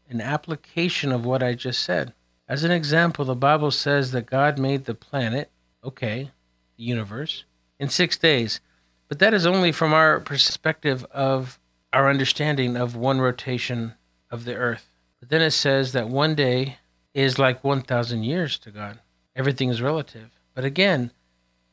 an 0.09 0.21
application 0.21 1.11
of 1.11 1.23
what 1.23 1.43
I 1.43 1.53
just 1.53 1.81
said. 1.81 2.13
As 2.49 2.63
an 2.63 2.71
example, 2.71 3.25
the 3.25 3.35
Bible 3.35 3.71
says 3.71 4.11
that 4.11 4.25
God 4.25 4.57
made 4.57 4.85
the 4.85 4.95
planet, 4.95 5.51
okay, 5.83 6.31
the 6.77 6.83
universe, 6.83 7.43
in 7.79 7.89
six 7.89 8.17
days. 8.17 8.59
But 9.07 9.19
that 9.19 9.33
is 9.33 9.45
only 9.45 9.71
from 9.71 9.93
our 9.93 10.19
perspective 10.19 11.05
of 11.11 11.59
our 11.93 12.09
understanding 12.09 12.75
of 12.75 12.95
one 12.95 13.19
rotation 13.21 13.93
of 14.29 14.45
the 14.45 14.55
earth. 14.55 14.89
But 15.19 15.29
then 15.29 15.41
it 15.41 15.51
says 15.51 15.93
that 15.93 16.09
one 16.09 16.35
day 16.35 16.77
is 17.13 17.39
like 17.39 17.63
1,000 17.63 18.23
years 18.23 18.59
to 18.59 18.71
God. 18.71 18.99
Everything 19.35 19.69
is 19.69 19.81
relative. 19.81 20.29
But 20.53 20.65
again, 20.65 21.11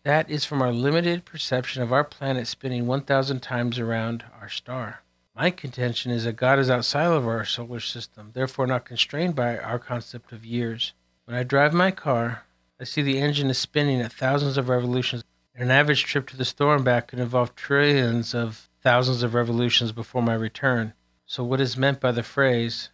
that 0.05 0.31
is 0.31 0.45
from 0.45 0.63
our 0.63 0.73
limited 0.73 1.25
perception 1.25 1.83
of 1.83 1.93
our 1.93 2.05
planet 2.05 2.47
spinning 2.47 2.87
1,000 2.87 3.41
times 3.41 3.79
around 3.79 4.25
our 4.41 4.49
star. 4.49 5.01
My 5.35 5.51
contention 5.51 6.13
is 6.13 6.25
that 6.25 6.37
God 6.37 6.59
is 6.59 6.71
outside 6.71 7.07
of 7.07 7.27
our 7.27 7.45
solar 7.45 7.81
system, 7.81 8.31
therefore 8.35 8.67
not 8.67 8.85
constrained 8.85 9.35
by 9.35 9.59
our 9.59 9.79
concept 9.79 10.31
of 10.31 10.45
years. 10.45 10.93
When 11.25 11.37
I 11.37 11.43
drive 11.43 11.75
my 11.75 11.91
car, 11.91 12.45
I 12.79 12.85
see 12.85 13.03
the 13.03 13.19
engine 13.19 13.51
is 13.51 13.59
spinning 13.59 14.01
at 14.01 14.13
thousands 14.13 14.57
of 14.57 14.69
revolutions. 14.69 15.25
An 15.57 15.71
average 15.71 16.05
trip 16.05 16.29
to 16.29 16.37
the 16.37 16.45
store 16.45 16.75
and 16.75 16.85
back 16.85 17.09
could 17.09 17.21
involve 17.21 17.55
trillions 17.55 18.35
of 18.35 18.69
thousands 18.83 19.23
of 19.23 19.35
revolutions 19.35 19.93
before 19.93 20.21
my 20.21 20.35
return. 20.35 20.95
So, 21.27 21.45
what 21.45 21.61
is 21.61 21.77
meant 21.77 22.01
by 22.01 22.11
the 22.11 22.25
phrase, 22.25 22.91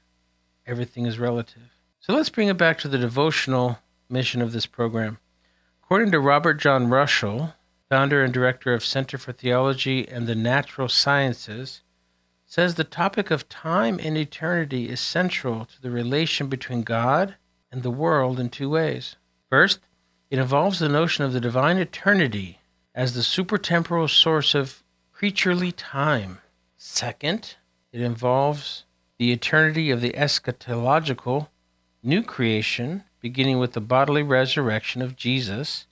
everything 0.66 1.06
is 1.06 1.18
relative? 1.18 1.70
So, 2.00 2.12
let's 2.12 2.28
bring 2.28 2.48
it 2.48 2.58
back 2.58 2.78
to 2.80 2.88
the 2.88 2.98
devotional 2.98 3.78
mission 4.10 4.42
of 4.42 4.52
this 4.52 4.66
program. 4.66 5.18
According 5.82 6.10
to 6.12 6.20
Robert 6.20 6.54
John 6.54 6.88
Russell, 6.88 7.54
founder 7.88 8.22
and 8.22 8.32
director 8.32 8.74
of 8.74 8.84
Center 8.84 9.16
for 9.16 9.32
Theology 9.32 10.06
and 10.06 10.26
the 10.26 10.34
Natural 10.34 10.88
Sciences, 10.88 11.80
says 12.44 12.74
the 12.74 12.84
topic 12.84 13.30
of 13.30 13.48
time 13.48 13.98
and 14.02 14.18
eternity 14.18 14.88
is 14.88 15.00
central 15.00 15.64
to 15.64 15.80
the 15.80 15.90
relation 15.90 16.48
between 16.48 16.82
God 16.82 17.36
and 17.72 17.82
the 17.82 17.90
world 17.90 18.38
in 18.38 18.50
two 18.50 18.68
ways. 18.68 19.16
First, 19.48 19.80
it 20.30 20.38
involves 20.38 20.78
the 20.78 20.88
notion 20.88 21.24
of 21.24 21.32
the 21.32 21.40
divine 21.40 21.76
eternity 21.76 22.60
as 22.94 23.14
the 23.14 23.20
supertemporal 23.20 24.08
source 24.08 24.54
of 24.54 24.82
creaturely 25.12 25.72
time. 25.72 26.38
Second, 26.76 27.56
it 27.92 28.00
involves 28.00 28.84
the 29.18 29.32
eternity 29.32 29.90
of 29.90 30.00
the 30.00 30.12
eschatological 30.12 31.48
new 32.02 32.22
creation 32.22 33.04
beginning 33.20 33.58
with 33.58 33.72
the 33.72 33.80
bodily 33.80 34.22
resurrection 34.22 35.02
of 35.02 35.16
Jesus 35.16 35.86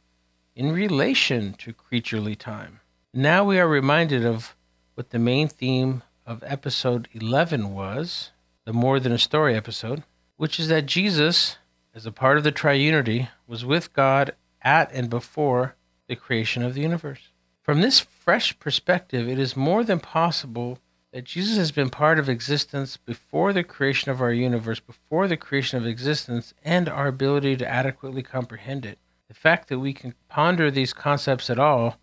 in 0.57 0.73
relation 0.73 1.53
to 1.55 1.73
creaturely 1.73 2.35
time. 2.35 2.81
Now 3.13 3.45
we 3.45 3.59
are 3.59 3.69
reminded 3.69 4.25
of 4.25 4.57
what 4.95 5.11
the 5.11 5.19
main 5.19 5.49
theme 5.49 6.03
of 6.27 6.43
episode 6.47 7.09
11 7.13 7.75
was, 7.75 8.31
the 8.65 8.73
More 8.73 8.99
Than 8.99 9.13
a 9.13 9.19
Story 9.19 9.55
episode, 9.55 10.03
which 10.37 10.59
is 10.59 10.69
that 10.69 10.87
Jesus, 10.87 11.59
as 11.99 12.07
a 12.07 12.13
part 12.13 12.39
of 12.39 12.45
the 12.45 12.53
triunity, 12.53 13.29
was 13.49 13.65
with 13.65 13.93
God 13.93 14.33
at 14.63 14.89
and 14.93 15.11
before 15.11 15.75
the 16.07 16.15
creation 16.15 16.63
of 16.63 16.75
the 16.75 16.81
universe. 16.81 17.33
From 17.61 17.81
this 17.81 17.99
fresh 17.99 18.57
perspective, 18.61 19.29
it 19.29 19.37
is 19.37 19.57
more 19.57 19.83
than 19.83 19.99
possible 19.99 20.79
that 21.13 21.25
Jesus 21.25 21.57
has 21.57 21.73
been 21.73 21.91
part 21.91 22.21
of 22.21 22.29
existence 22.29 22.97
before 22.97 23.53
the 23.53 23.65
creation 23.65 24.13
of 24.13 24.21
our 24.21 24.33
universe, 24.33 24.79
before 24.79 25.27
the 25.27 25.37
creation 25.37 25.77
of 25.77 25.89
existence, 25.89 26.55
and 26.63 26.89
our 26.89 27.09
ability 27.09 27.57
to 27.57 27.69
adequately 27.69 28.23
comprehend 28.23 28.87
it. 28.87 29.01
The 29.27 29.35
fact 29.35 29.69
that 29.69 29.81
we 29.81 29.93
can 29.93 30.15
ponder 30.29 30.71
these 30.71 30.93
concepts 30.93 31.51
at 31.51 31.59
all 31.59 31.99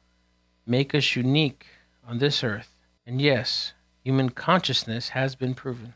make 0.68 0.94
us 0.94 1.16
unique 1.16 1.68
on 2.06 2.18
this 2.18 2.44
earth. 2.44 2.82
And 3.08 3.22
yes, 3.22 3.72
human 4.04 4.32
consciousness 4.32 5.10
has 5.10 5.36
been 5.36 5.54
proven. 5.54 5.94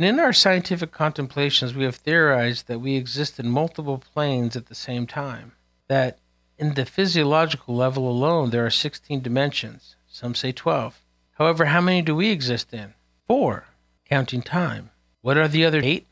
And 0.00 0.06
in 0.06 0.18
our 0.18 0.32
scientific 0.32 0.92
contemplations, 0.92 1.74
we 1.74 1.84
have 1.84 1.96
theorized 1.96 2.68
that 2.68 2.78
we 2.78 2.96
exist 2.96 3.38
in 3.38 3.50
multiple 3.50 3.98
planes 3.98 4.56
at 4.56 4.64
the 4.64 4.74
same 4.74 5.06
time. 5.06 5.52
That 5.88 6.18
in 6.56 6.72
the 6.72 6.86
physiological 6.86 7.76
level 7.76 8.08
alone, 8.08 8.48
there 8.48 8.64
are 8.64 8.70
16 8.70 9.20
dimensions. 9.20 9.96
Some 10.08 10.34
say 10.34 10.52
12. 10.52 11.02
However, 11.32 11.66
how 11.66 11.82
many 11.82 12.00
do 12.00 12.16
we 12.16 12.30
exist 12.30 12.72
in? 12.72 12.94
Four, 13.26 13.66
counting 14.08 14.40
time. 14.40 14.88
What 15.20 15.36
are 15.36 15.48
the 15.48 15.66
other 15.66 15.82
eight? 15.84 16.08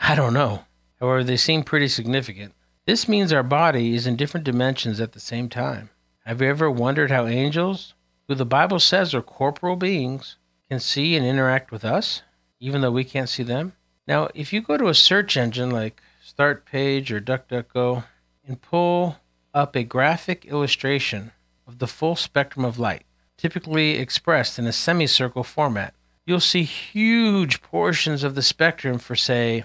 I 0.00 0.14
don't 0.14 0.32
know. 0.32 0.64
However, 0.98 1.22
they 1.22 1.36
seem 1.36 1.62
pretty 1.62 1.88
significant. 1.88 2.54
This 2.86 3.06
means 3.06 3.34
our 3.34 3.42
body 3.42 3.94
is 3.94 4.06
in 4.06 4.16
different 4.16 4.44
dimensions 4.44 4.98
at 4.98 5.12
the 5.12 5.20
same 5.20 5.50
time. 5.50 5.90
Have 6.24 6.40
you 6.40 6.48
ever 6.48 6.70
wondered 6.70 7.10
how 7.10 7.26
angels, 7.26 7.92
who 8.28 8.34
the 8.34 8.46
Bible 8.46 8.80
says 8.80 9.12
are 9.14 9.20
corporal 9.20 9.76
beings, 9.76 10.36
can 10.70 10.80
see 10.80 11.14
and 11.14 11.26
interact 11.26 11.70
with 11.70 11.84
us, 11.84 12.22
even 12.60 12.80
though 12.80 12.90
we 12.90 13.04
can't 13.04 13.28
see 13.28 13.42
them? 13.42 13.72
Now, 14.06 14.28
if 14.34 14.52
you 14.52 14.60
go 14.60 14.76
to 14.76 14.88
a 14.88 14.94
search 14.94 15.36
engine 15.36 15.70
like 15.70 16.00
Startpage 16.24 17.10
or 17.10 17.20
DuckDuckGo 17.20 18.04
and 18.46 18.60
pull 18.60 19.16
up 19.52 19.74
a 19.74 19.82
graphic 19.82 20.44
illustration 20.44 21.32
of 21.66 21.78
the 21.78 21.86
full 21.86 22.16
spectrum 22.16 22.64
of 22.64 22.78
light, 22.78 23.04
typically 23.36 23.92
expressed 23.92 24.58
in 24.58 24.66
a 24.66 24.72
semicircle 24.72 25.44
format. 25.44 25.94
You'll 26.24 26.40
see 26.40 26.64
huge 26.64 27.62
portions 27.62 28.24
of 28.24 28.34
the 28.34 28.42
spectrum 28.42 28.98
for, 28.98 29.16
say, 29.16 29.64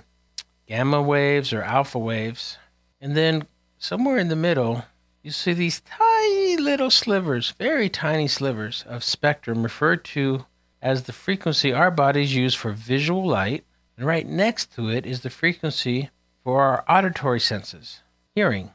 gamma 0.68 1.02
waves 1.02 1.54
or 1.54 1.62
alpha 1.62 2.00
waves. 2.00 2.58
And 3.00 3.16
then 3.18 3.48
somewhere 3.78 4.18
in 4.18 4.30
the 4.30 4.36
middle, 4.36 4.86
you 5.24 5.32
see 5.32 5.54
these 5.54 5.82
tiny 5.82 6.58
little 6.58 6.90
slivers, 6.90 7.52
very 7.52 7.90
tiny 7.90 8.28
slivers 8.28 8.84
of 8.88 9.04
spectrum 9.04 9.64
referred 9.64 10.04
to 10.06 10.46
as 10.82 11.04
the 11.04 11.14
frequency 11.14 11.72
our 11.72 11.92
bodies 11.92 12.36
use 12.36 12.56
for 12.56 12.72
visual 12.72 13.28
light. 13.28 13.64
And 13.98 14.06
right 14.06 14.28
next 14.28 14.74
to 14.76 14.90
it 14.90 15.06
is 15.06 15.22
the 15.22 15.30
frequency 15.30 16.10
for 16.44 16.62
our 16.64 16.84
auditory 16.90 17.40
senses, 17.40 18.02
hearing, 18.34 18.72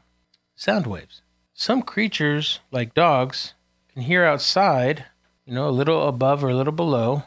sound 0.55 0.87
waves. 0.87 1.21
Some 1.53 1.81
creatures, 1.81 2.59
like 2.71 2.93
dogs, 2.93 3.53
can 3.91 4.03
hear 4.03 4.23
outside, 4.23 5.05
you 5.45 5.53
know, 5.53 5.67
a 5.67 5.71
little 5.71 6.07
above 6.07 6.43
or 6.43 6.49
a 6.49 6.55
little 6.55 6.73
below 6.73 7.23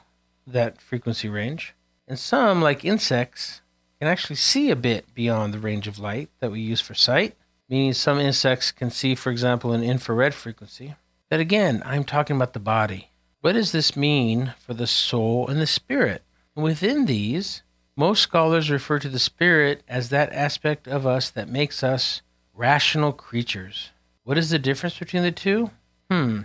that 0.46 0.80
frequency 0.80 1.28
range. 1.28 1.74
And 2.08 2.18
some, 2.18 2.62
like 2.62 2.84
insects, 2.84 3.60
can 4.00 4.08
actually 4.08 4.36
see 4.36 4.70
a 4.70 4.76
bit 4.76 5.14
beyond 5.14 5.52
the 5.52 5.58
range 5.58 5.86
of 5.86 5.98
light 5.98 6.30
that 6.40 6.50
we 6.50 6.60
use 6.60 6.80
for 6.80 6.94
sight, 6.94 7.36
meaning 7.68 7.92
some 7.92 8.18
insects 8.18 8.72
can 8.72 8.90
see, 8.90 9.14
for 9.14 9.30
example, 9.30 9.72
an 9.72 9.82
infrared 9.82 10.32
frequency. 10.32 10.94
But 11.28 11.40
again, 11.40 11.82
I'm 11.84 12.04
talking 12.04 12.36
about 12.36 12.54
the 12.54 12.60
body. 12.60 13.09
What 13.40 13.52
does 13.52 13.72
this 13.72 13.96
mean 13.96 14.52
for 14.58 14.74
the 14.74 14.86
soul 14.86 15.48
and 15.48 15.60
the 15.60 15.66
spirit? 15.66 16.22
Within 16.54 17.06
these, 17.06 17.62
most 17.96 18.20
scholars 18.20 18.70
refer 18.70 18.98
to 18.98 19.08
the 19.08 19.18
spirit 19.18 19.82
as 19.88 20.10
that 20.10 20.32
aspect 20.34 20.86
of 20.86 21.06
us 21.06 21.30
that 21.30 21.48
makes 21.48 21.82
us 21.82 22.20
rational 22.52 23.12
creatures. 23.12 23.92
What 24.24 24.36
is 24.36 24.50
the 24.50 24.58
difference 24.58 24.98
between 24.98 25.22
the 25.22 25.32
two? 25.32 25.70
Hmm. 26.10 26.42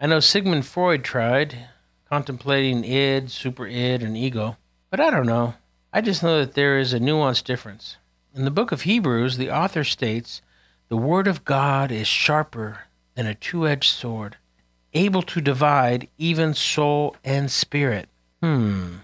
I 0.00 0.08
know 0.08 0.18
Sigmund 0.18 0.66
Freud 0.66 1.04
tried 1.04 1.68
contemplating 2.08 2.84
id, 2.84 3.30
super 3.30 3.68
id, 3.68 4.02
and 4.02 4.16
ego, 4.16 4.56
but 4.90 4.98
I 4.98 5.10
don't 5.10 5.26
know. 5.26 5.54
I 5.92 6.00
just 6.00 6.24
know 6.24 6.40
that 6.40 6.54
there 6.54 6.76
is 6.76 6.92
a 6.92 6.98
nuanced 6.98 7.44
difference. 7.44 7.98
In 8.34 8.44
the 8.44 8.50
book 8.50 8.72
of 8.72 8.82
Hebrews, 8.82 9.36
the 9.36 9.50
author 9.50 9.84
states, 9.84 10.42
The 10.88 10.96
word 10.96 11.28
of 11.28 11.44
God 11.44 11.92
is 11.92 12.08
sharper 12.08 12.80
than 13.14 13.26
a 13.26 13.34
two 13.36 13.68
edged 13.68 13.90
sword, 13.90 14.38
able 14.94 15.22
to 15.22 15.40
divide 15.40 16.08
even 16.18 16.54
soul 16.54 17.16
and 17.24 17.50
spirit. 17.50 18.08
Hmm. 18.42 18.96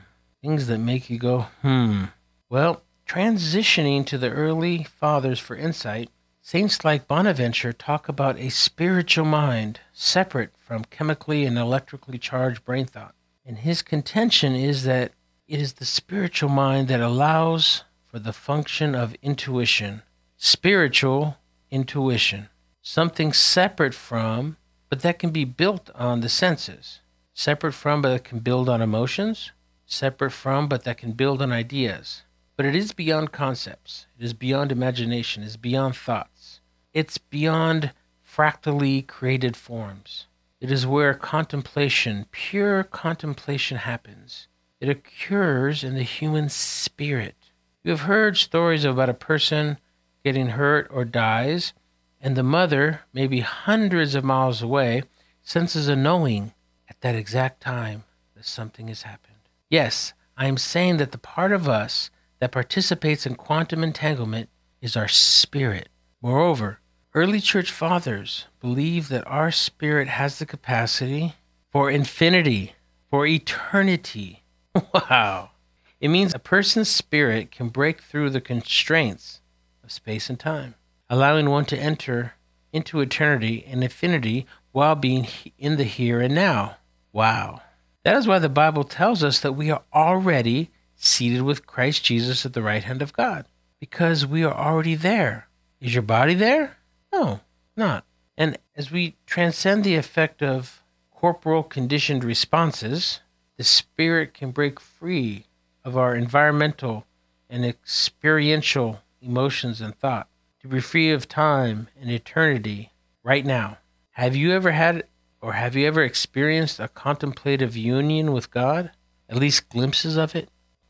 Things 0.43 0.67
that 0.67 0.79
make 0.79 1.11
you 1.11 1.19
go, 1.19 1.47
hmm. 1.63 2.05
Well, 2.49 2.83
transitioning 3.07 4.07
to 4.07 4.19
the 4.19 4.31
early 4.31 4.85
fathers 4.85 5.39
for 5.39 5.57
insight, 5.57 6.11
Saints 6.41 6.85
like 6.85 7.09
Bonaventure 7.09 7.73
talk 7.73 8.09
about 8.09 8.39
a 8.39 8.51
spiritual 8.51 9.25
mind 9.25 9.81
separate 9.93 10.51
from 10.57 10.85
chemically 10.85 11.45
and 11.45 11.59
electrically 11.59 12.19
charged 12.19 12.65
brain 12.65 12.87
thought. 12.87 13.17
And 13.45 13.59
his 13.59 13.83
contention 13.83 14.55
is 14.55 14.85
that 14.85 15.11
it 15.49 15.61
is 15.61 15.75
the 15.75 15.85
spiritual 15.85 16.49
mind 16.49 16.87
that 16.87 17.01
allows 17.01 17.83
for 18.05 18.21
the 18.21 18.33
function 18.33 18.95
of 18.95 19.17
intuition, 19.23 20.03
spiritual 20.37 21.37
intuition, 21.69 22.49
something 22.81 23.33
separate 23.33 23.95
from, 23.95 24.57
but 24.89 25.01
that 25.01 25.19
can 25.19 25.31
be 25.31 25.45
built 25.45 25.91
on 25.95 26.21
the 26.21 26.29
senses, 26.29 27.01
separate 27.35 27.73
from, 27.73 28.03
but 28.03 28.11
that 28.11 28.25
can 28.25 28.39
build 28.39 28.69
on 28.69 28.81
emotions, 28.81 29.53
separate 29.87 30.31
from, 30.31 30.69
but 30.69 30.85
that 30.85 30.99
can 30.99 31.13
build 31.13 31.43
on 31.43 31.53
ideas. 31.53 32.23
But 32.57 32.67
it 32.67 32.75
is 32.75 32.93
beyond 32.93 33.33
concepts, 33.33 34.07
it 34.19 34.25
is 34.25 34.33
beyond 34.33 34.73
imagination, 34.73 35.43
it 35.43 35.47
is 35.47 35.57
beyond 35.57 35.97
thoughts, 35.97 36.61
It's 36.95 37.19
beyond 37.19 37.93
fractally 38.23 39.03
created 39.03 39.57
forms. 39.57 40.27
It 40.61 40.71
is 40.71 40.87
where 40.87 41.15
contemplation, 41.15 42.27
pure 42.31 42.83
contemplation, 42.83 43.77
happens. 43.77 44.49
It 44.81 44.89
occurs 44.89 45.85
in 45.85 45.95
the 45.95 46.03
human 46.03 46.49
spirit. 46.49 47.37
You 47.85 47.91
have 47.91 48.01
heard 48.03 48.37
stories 48.37 48.85
about 48.85 49.09
a 49.09 49.15
person 49.15 49.79
getting 50.25 50.49
hurt 50.49 50.89
or 50.91 51.05
dies, 51.05 51.73
and 52.21 52.37
the 52.37 52.43
mother, 52.43 53.03
maybe 53.13 53.41
hundreds 53.41 54.15
of 54.15 54.25
miles 54.25 54.63
away, 54.63 55.03
senses 55.43 55.89
a 55.89 55.97
knowing 55.97 56.53
at 56.89 57.01
that 57.01 57.15
exact 57.15 57.61
time 57.61 58.05
that 58.35 58.45
something 58.47 58.89
has 58.89 59.03
happened. 59.03 59.37
Yes, 59.71 60.13
I 60.37 60.47
am 60.47 60.57
saying 60.57 60.97
that 60.99 61.13
the 61.13 61.19
part 61.19 61.53
of 61.53 61.69
us 61.69 62.11
that 62.41 62.53
participates 62.53 63.27
in 63.27 63.35
quantum 63.35 63.83
entanglement 63.83 64.49
is 64.81 64.97
our 64.97 65.09
spirit. 65.09 65.89
Moreover, 66.21 66.81
Early 67.17 67.41
church 67.41 67.73
fathers 67.73 68.45
believe 68.61 69.09
that 69.09 69.27
our 69.27 69.51
spirit 69.51 70.07
has 70.07 70.39
the 70.39 70.45
capacity 70.45 71.33
for 71.73 71.91
infinity, 71.91 72.75
for 73.09 73.27
eternity. 73.27 74.43
Wow. 74.93 75.53
It 75.99 76.09
means 76.09 76.35
a 76.35 76.39
person's 76.39 76.91
spirit 76.91 77.51
can 77.51 77.71
break 77.71 78.03
through 78.03 78.29
the 78.29 78.43
constraints 78.43 79.41
of 79.83 79.91
space 79.91 80.29
and 80.29 80.39
time, 80.39 80.75
allowing 81.09 81.51
one 81.51 81.65
to 81.67 81.79
enter 81.79 82.35
into 82.73 83.01
eternity 83.01 83.65
and 83.67 83.83
infinity 83.83 84.47
while 84.73 84.95
being 84.95 85.27
in 85.59 85.77
the 85.77 85.85
here 85.85 86.21
and 86.21 86.35
now. 86.35 86.77
Wow. 87.13 87.63
That 88.05 88.17
is 88.17 88.27
why 88.27 88.39
the 88.39 88.49
Bible 88.49 88.85
tells 88.85 89.25
us 89.25 89.41
that 89.41 89.55
we 89.55 89.71
are 89.71 89.83
already 89.93 90.71
seated 90.95 91.43
with 91.43 91.67
Christ 91.67 92.05
Jesus 92.05 92.47
at 92.47 92.53
the 92.53 92.63
right 92.63 92.85
hand 92.85 93.03
of 93.03 93.13
God, 93.13 93.47
because 93.81 94.27
we 94.27 94.45
are 94.45 94.55
already 94.55 94.95
there. 94.95 95.49
Is 95.81 95.95
your 95.95 96.03
body 96.03 96.35
there? 96.35 96.77
No, 97.13 97.41
not. 97.77 98.05
And 98.37 98.59
as 98.75 98.91
we 98.91 99.17
transcend 99.27 99.85
the 99.85 99.97
effect 99.97 100.43
of 100.43 100.83
corporal 101.11 101.63
conditioned 101.63 102.23
responses, 102.23 103.21
the 103.57 103.65
spirit 103.65 104.35
can 104.35 104.51
break 104.51 104.79
free 104.79 105.47
of 105.85 105.97
our 105.97 106.15
environmental 106.15 107.07
and 107.49 107.65
experiential 107.65 109.03
emotions 109.23 109.81
and 109.81 109.97
thought, 109.97 110.29
to 110.67 110.75
be 110.75 110.81
free 110.81 111.13
of 111.13 111.29
time 111.29 111.89
and 112.01 112.11
eternity 112.11 112.93
right 113.23 113.47
now. 113.47 113.79
Have 114.13 114.35
you 114.35 114.53
ever 114.53 114.73
had 114.73 115.05
or 115.41 115.53
have 115.53 115.77
you 115.77 115.87
ever 115.87 116.03
experienced 116.03 116.81
a 116.81 116.89
contemplative 116.89 117.77
union 117.77 118.33
with 118.33 118.51
God? 118.51 118.91
At 119.29 119.37
least 119.37 119.69
glimpses 119.69 120.17
of 120.17 120.35
it? 120.35 120.49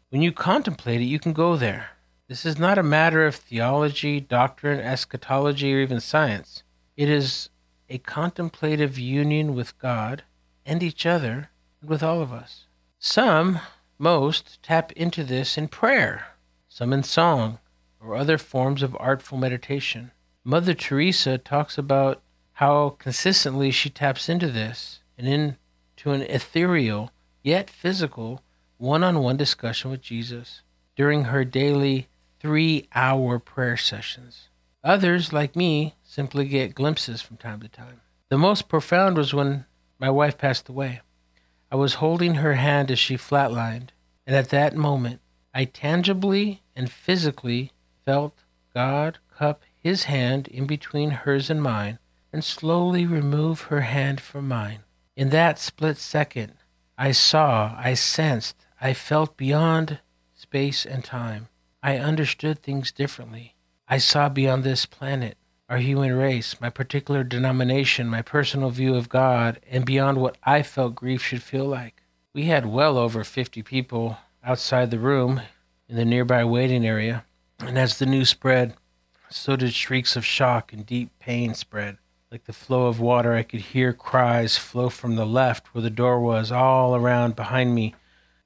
When 0.09 0.23
you 0.23 0.33
contemplate 0.33 1.01
it, 1.01 1.07
you 1.07 1.19
can 1.19 1.33
go 1.33 1.57
there. 1.57 1.91
This 2.29 2.47
is 2.47 2.59
not 2.59 2.79
a 2.79 2.83
matter 2.83 3.27
of 3.27 3.35
theology, 3.35 4.19
doctrine, 4.19 4.81
eschatology, 4.81 5.75
or 5.75 5.81
even 5.81 6.01
science. 6.01 6.63
It 6.97 7.09
is 7.09 7.51
a 7.89 7.99
contemplative 7.99 8.99
union 8.99 9.55
with 9.55 9.79
God 9.79 10.23
and 10.65 10.83
each 10.83 11.05
other 11.05 11.51
and 11.81 11.91
with 11.91 12.03
all 12.03 12.23
of 12.23 12.33
us. 12.33 12.67
Some, 12.99 13.61
most, 13.99 14.63
tap 14.63 14.93
into 14.93 15.23
this 15.23 15.59
in 15.59 15.69
prayer, 15.69 16.29
some 16.69 16.93
in 16.93 17.03
song, 17.03 17.59
or 18.07 18.15
other 18.15 18.39
forms 18.39 18.83
of 18.83 18.97
artful 19.01 19.39
meditation. 19.39 20.13
Mother 20.45 20.75
Teresa 20.75 21.39
talks 21.39 21.77
about 21.77 22.23
how 22.55 22.91
consistently 22.99 23.71
she 23.71 23.91
taps 23.91 24.29
into 24.29 24.51
this 24.51 25.01
and 25.19 25.27
into 25.27 26.13
an 26.13 26.23
ethereal, 26.23 27.11
yet 27.43 27.69
physical, 27.69 28.43
one 28.79 29.03
on 29.03 29.21
one 29.21 29.37
discussion 29.37 29.91
with 29.91 30.03
Jesus 30.03 30.63
during 30.95 31.25
her 31.25 31.45
daily 31.45 32.09
three 32.41 32.89
hour 32.95 33.39
prayer 33.39 33.77
sessions. 33.77 34.49
Others, 34.85 35.33
like 35.33 35.57
me, 35.57 35.97
simply 36.05 36.47
get 36.47 36.75
glimpses 36.75 37.21
from 37.21 37.37
time 37.37 37.61
to 37.61 37.69
time. 37.69 38.01
The 38.29 38.39
most 38.39 38.69
profound 38.69 39.17
was 39.17 39.35
when 39.35 39.67
my 39.99 40.11
wife 40.11 40.39
passed 40.39 40.69
away. 40.69 41.01
I 41.71 41.77
was 41.77 41.95
holding 41.95 42.37
her 42.37 42.55
hand 42.55 42.91
as 42.91 42.99
she 42.99 43.17
flatlined, 43.17 43.89
and 44.27 44.37
at 44.37 44.51
that 44.51 44.77
moment, 44.77 45.21
I 45.53 45.65
tangibly 45.65 46.63
and 46.75 46.91
physically 46.91 47.73
felt 48.07 48.45
God 48.73 49.19
cup 49.37 49.63
his 49.75 50.05
hand 50.05 50.49
in 50.49 50.67
between 50.67 51.11
hers 51.11 51.51
and 51.51 51.63
mine 51.63 51.99
and 52.33 52.43
slowly 52.43 53.05
remove 53.05 53.63
her 53.63 53.83
hand 53.83 54.21
from 54.21 54.49
mine. 54.49 54.81
In 55.17 55.31
that 55.31 55.59
split 55.59 55.99
second, 55.99 56.55
I 56.97 57.13
saw, 57.13 57.75
I 57.77 57.95
sensed, 57.95 58.57
I 58.81 58.95
felt 58.95 59.37
beyond 59.37 60.01
space 60.35 60.87
and 60.87 61.05
time. 61.05 61.49
I 61.83 61.99
understood 61.99 62.63
things 62.63 62.93
differently. 62.93 63.55
I 63.89 63.99
saw 63.99 64.29
beyond 64.29 64.65
this 64.65 64.87
planet, 64.87 65.37
our 65.69 65.79
human 65.79 66.13
race, 66.15 66.61
my 66.61 66.71
particular 66.71 67.25
denomination, 67.25 68.07
my 68.09 68.23
personal 68.23 68.71
view 68.71 68.95
of 68.95 69.09
God, 69.09 69.61
and 69.71 69.85
beyond 69.85 70.19
what 70.19 70.37
I 70.45 70.63
felt 70.63 70.95
grief 70.95 71.23
should 71.23 71.43
feel 71.43 71.67
like. 71.67 72.03
We 72.35 72.45
had 72.45 72.67
well 72.67 72.99
over 72.99 73.25
50 73.25 73.63
people 73.63 74.19
outside 74.45 74.91
the 74.91 74.99
room 74.99 75.41
in 75.89 75.97
the 75.97 76.05
nearby 76.05 76.45
waiting 76.45 76.85
area, 76.87 77.25
and 77.59 77.79
as 77.79 77.99
the 77.99 78.07
news 78.07 78.29
spread, 78.31 78.75
so 79.31 79.57
did 79.57 79.73
shrieks 79.73 80.17
of 80.17 80.25
shock 80.25 80.73
and 80.73 80.87
deep 80.87 81.11
pain 81.19 81.55
spread. 81.55 81.99
Like 82.31 82.45
the 82.45 82.53
flow 82.53 82.87
of 82.87 83.01
water, 83.01 83.35
I 83.35 83.43
could 83.43 83.61
hear 83.61 83.93
cries 83.93 84.57
flow 84.57 84.89
from 84.89 85.17
the 85.17 85.27
left, 85.27 85.69
where 85.69 85.83
the 85.83 85.91
door 85.91 86.21
was, 86.21 86.51
all 86.53 86.95
around 86.95 87.37
behind 87.37 87.75
me, 87.75 87.95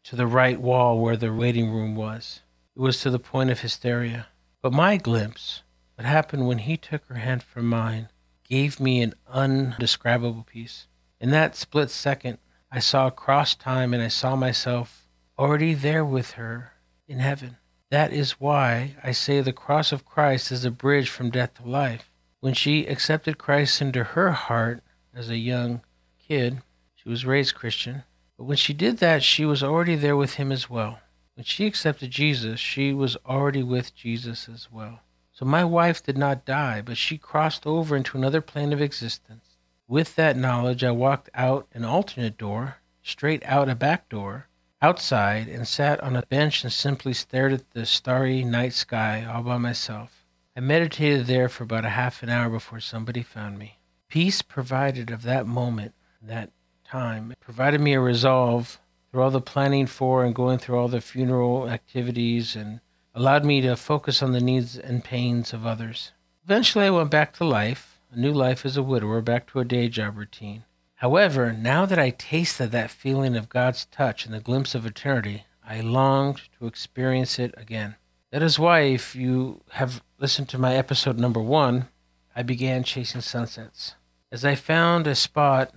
to 0.05 0.17
the 0.17 0.27
right 0.27 0.61
wall, 0.61 1.01
where 1.01 1.17
the 1.17 1.33
waiting 1.33 1.71
room 1.71 1.97
was. 1.97 2.41
It 2.77 2.81
was 2.81 3.01
to 3.01 3.11
the 3.11 3.19
point 3.19 3.51
of 3.51 3.61
hysteria. 3.61 4.29
But 4.63 4.73
my 4.73 4.97
glimpse, 4.97 5.63
what 5.95 6.07
happened 6.07 6.47
when 6.47 6.59
he 6.59 6.77
took 6.77 7.05
her 7.07 7.17
hand 7.17 7.43
from 7.43 7.67
mine, 7.67 8.11
gave 8.45 8.81
me 8.81 9.03
an 9.03 9.15
undescribable 9.29 10.45
peace. 10.47 10.87
In 11.21 11.31
that 11.31 11.57
split 11.57 11.91
second, 11.91 12.39
I 12.71 12.79
saw 12.79 13.07
across 13.07 13.55
time 13.55 13.93
and 13.93 14.03
I 14.03 14.09
saw 14.09 14.37
myself 14.37 15.07
already 15.39 15.75
there 15.75 16.05
with 16.05 16.33
her 16.33 16.73
in 17.09 17.19
heaven. 17.19 17.57
That 17.91 18.13
is 18.13 18.41
why 18.41 18.95
I 19.03 19.11
say 19.11 19.41
the 19.41 19.53
cross 19.53 19.91
of 19.91 20.05
Christ 20.05 20.53
is 20.53 20.65
a 20.65 20.71
bridge 20.71 21.11
from 21.11 21.31
death 21.31 21.55
to 21.55 21.69
life. 21.69 22.09
When 22.39 22.55
she 22.55 22.87
accepted 22.87 23.37
Christ 23.37 23.83
into 23.83 24.05
her 24.05 24.31
heart 24.31 24.81
as 25.13 25.29
a 25.29 25.37
young 25.37 25.83
kid, 26.19 26.63
she 26.95 27.09
was 27.09 27.27
raised 27.27 27.57
Christian, 27.57 28.05
but 28.39 28.45
when 28.45 28.57
she 28.57 28.73
did 28.73 28.99
that, 28.99 29.25
she 29.25 29.45
was 29.45 29.63
already 29.63 29.97
there 29.97 30.17
with 30.17 30.35
him 30.35 30.53
as 30.53 30.71
well. 30.71 31.01
When 31.35 31.45
she 31.45 31.67
accepted 31.67 32.13
Jesus, 32.13 32.61
she 32.61 32.93
was 32.93 33.17
already 33.27 33.63
with 33.65 33.95
Jesus 33.95 34.49
as 34.49 34.69
well. 34.71 35.01
So 35.33 35.45
my 35.45 35.65
wife 35.65 36.03
did 36.03 36.17
not 36.17 36.45
die, 36.45 36.83
but 36.83 36.97
she 36.97 37.19
crossed 37.19 37.67
over 37.67 37.97
into 37.97 38.17
another 38.17 38.41
plane 38.41 38.73
of 38.73 38.81
existence. 38.81 39.57
With 39.89 40.15
that 40.15 40.37
knowledge, 40.37 40.85
I 40.85 40.93
walked 40.93 41.29
out 41.35 41.67
an 41.73 41.85
alternate 41.85 42.39
door, 42.39 42.77
straight 43.03 43.43
out 43.45 43.69
a 43.69 43.75
back 43.75 44.09
door, 44.09 44.47
outside, 44.83 45.49
and 45.49 45.67
sat 45.67 46.01
on 46.01 46.17
a 46.17 46.27
bench 46.27 46.65
and 46.65 46.73
simply 46.73 47.13
stared 47.13 47.53
at 47.53 47.71
the 47.71 47.85
starry 47.85 48.45
night 48.45 48.73
sky 48.73 49.25
all 49.25 49.43
by 49.43 49.59
myself. 49.59 50.25
I 50.57 50.61
meditated 50.61 51.27
there 51.27 51.49
for 51.49 51.65
about 51.65 51.85
a 51.85 51.91
half 51.91 52.23
an 52.23 52.29
hour 52.29 52.51
before 52.51 52.81
somebody 52.81 53.23
found 53.23 53.59
me. 53.59 53.79
Peace 54.09 54.43
provided 54.43 55.11
of 55.11 55.23
that 55.23 55.47
moment, 55.47 55.95
that 56.21 56.51
time, 56.85 57.33
it 57.33 57.41
provided 57.41 57.81
me 57.81 57.95
a 57.95 58.01
resolve 58.01 58.81
through 59.11 59.23
all 59.23 59.31
the 59.31 59.41
planning 59.41 59.87
for 59.87 60.25
and 60.25 60.35
going 60.35 60.59
through 60.59 60.79
all 60.79 60.89
the 60.89 61.01
funeral 61.01 61.69
activities 61.69 62.57
and 62.57 62.81
allowed 63.15 63.45
me 63.45 63.61
to 63.61 63.77
focus 63.77 64.23
on 64.23 64.33
the 64.33 64.41
needs 64.41 64.77
and 64.77 65.05
pains 65.05 65.53
of 65.53 65.67
others. 65.67 66.13
Eventually, 66.45 66.87
I 66.87 66.91
went 66.91 67.11
back 67.11 67.33
to 67.35 67.45
life, 67.45 68.01
a 68.11 68.19
new 68.19 68.33
life 68.33 68.67
as 68.67 68.77
a 68.77 68.83
widower, 68.83 69.21
back 69.21 69.47
to 69.49 69.61
a 69.61 69.65
day 69.65 69.89
job 69.89 70.17
routine. 70.17 70.65
However, 71.01 71.55
now 71.55 71.87
that 71.87 71.99
I 71.99 72.11
tasted 72.11 72.73
that 72.73 72.91
feeling 72.91 73.35
of 73.35 73.49
God's 73.49 73.87
touch 73.87 74.27
and 74.27 74.35
the 74.35 74.39
glimpse 74.41 74.75
of 74.75 74.85
eternity, 74.85 75.45
I 75.67 75.81
longed 75.81 76.43
to 76.59 76.67
experience 76.67 77.39
it 77.39 77.55
again. 77.57 77.97
That 78.33 78.43
is 78.43 78.59
why, 78.59 78.81
if 78.81 79.17
you 79.17 79.63
have 79.71 80.03
listened 80.19 80.51
to 80.51 80.59
my 80.59 80.77
episode 80.77 81.19
number 81.19 81.41
one, 81.41 81.89
I 82.37 82.43
began 82.43 82.85
chasing 82.85 83.23
sunsets. 83.23 83.95
As 84.31 84.45
I 84.45 84.55
found 84.55 85.07
a 85.07 85.15
spot 85.15 85.73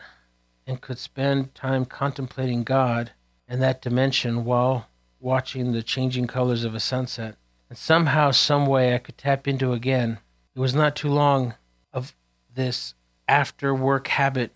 and 0.67 0.81
could 0.81 0.97
spend 0.97 1.55
time 1.55 1.85
contemplating 1.85 2.65
God 2.65 3.11
and 3.47 3.61
that 3.61 3.81
dimension 3.81 4.43
while 4.43 4.89
watching 5.21 5.71
the 5.71 5.83
changing 5.83 6.27
colors 6.27 6.65
of 6.65 6.75
a 6.75 6.81
sunset. 6.81 7.37
And 7.69 7.77
somehow, 7.77 8.31
some 8.31 8.65
way, 8.65 8.93
I 8.93 8.97
could 8.97 9.17
tap 9.17 9.47
into 9.47 9.71
again 9.71 10.19
It 10.53 10.59
was 10.59 10.75
not 10.75 10.97
too 10.97 11.09
long 11.09 11.53
of 11.93 12.13
this 12.53 12.93
after 13.25 13.73
work 13.73 14.09
habit 14.09 14.51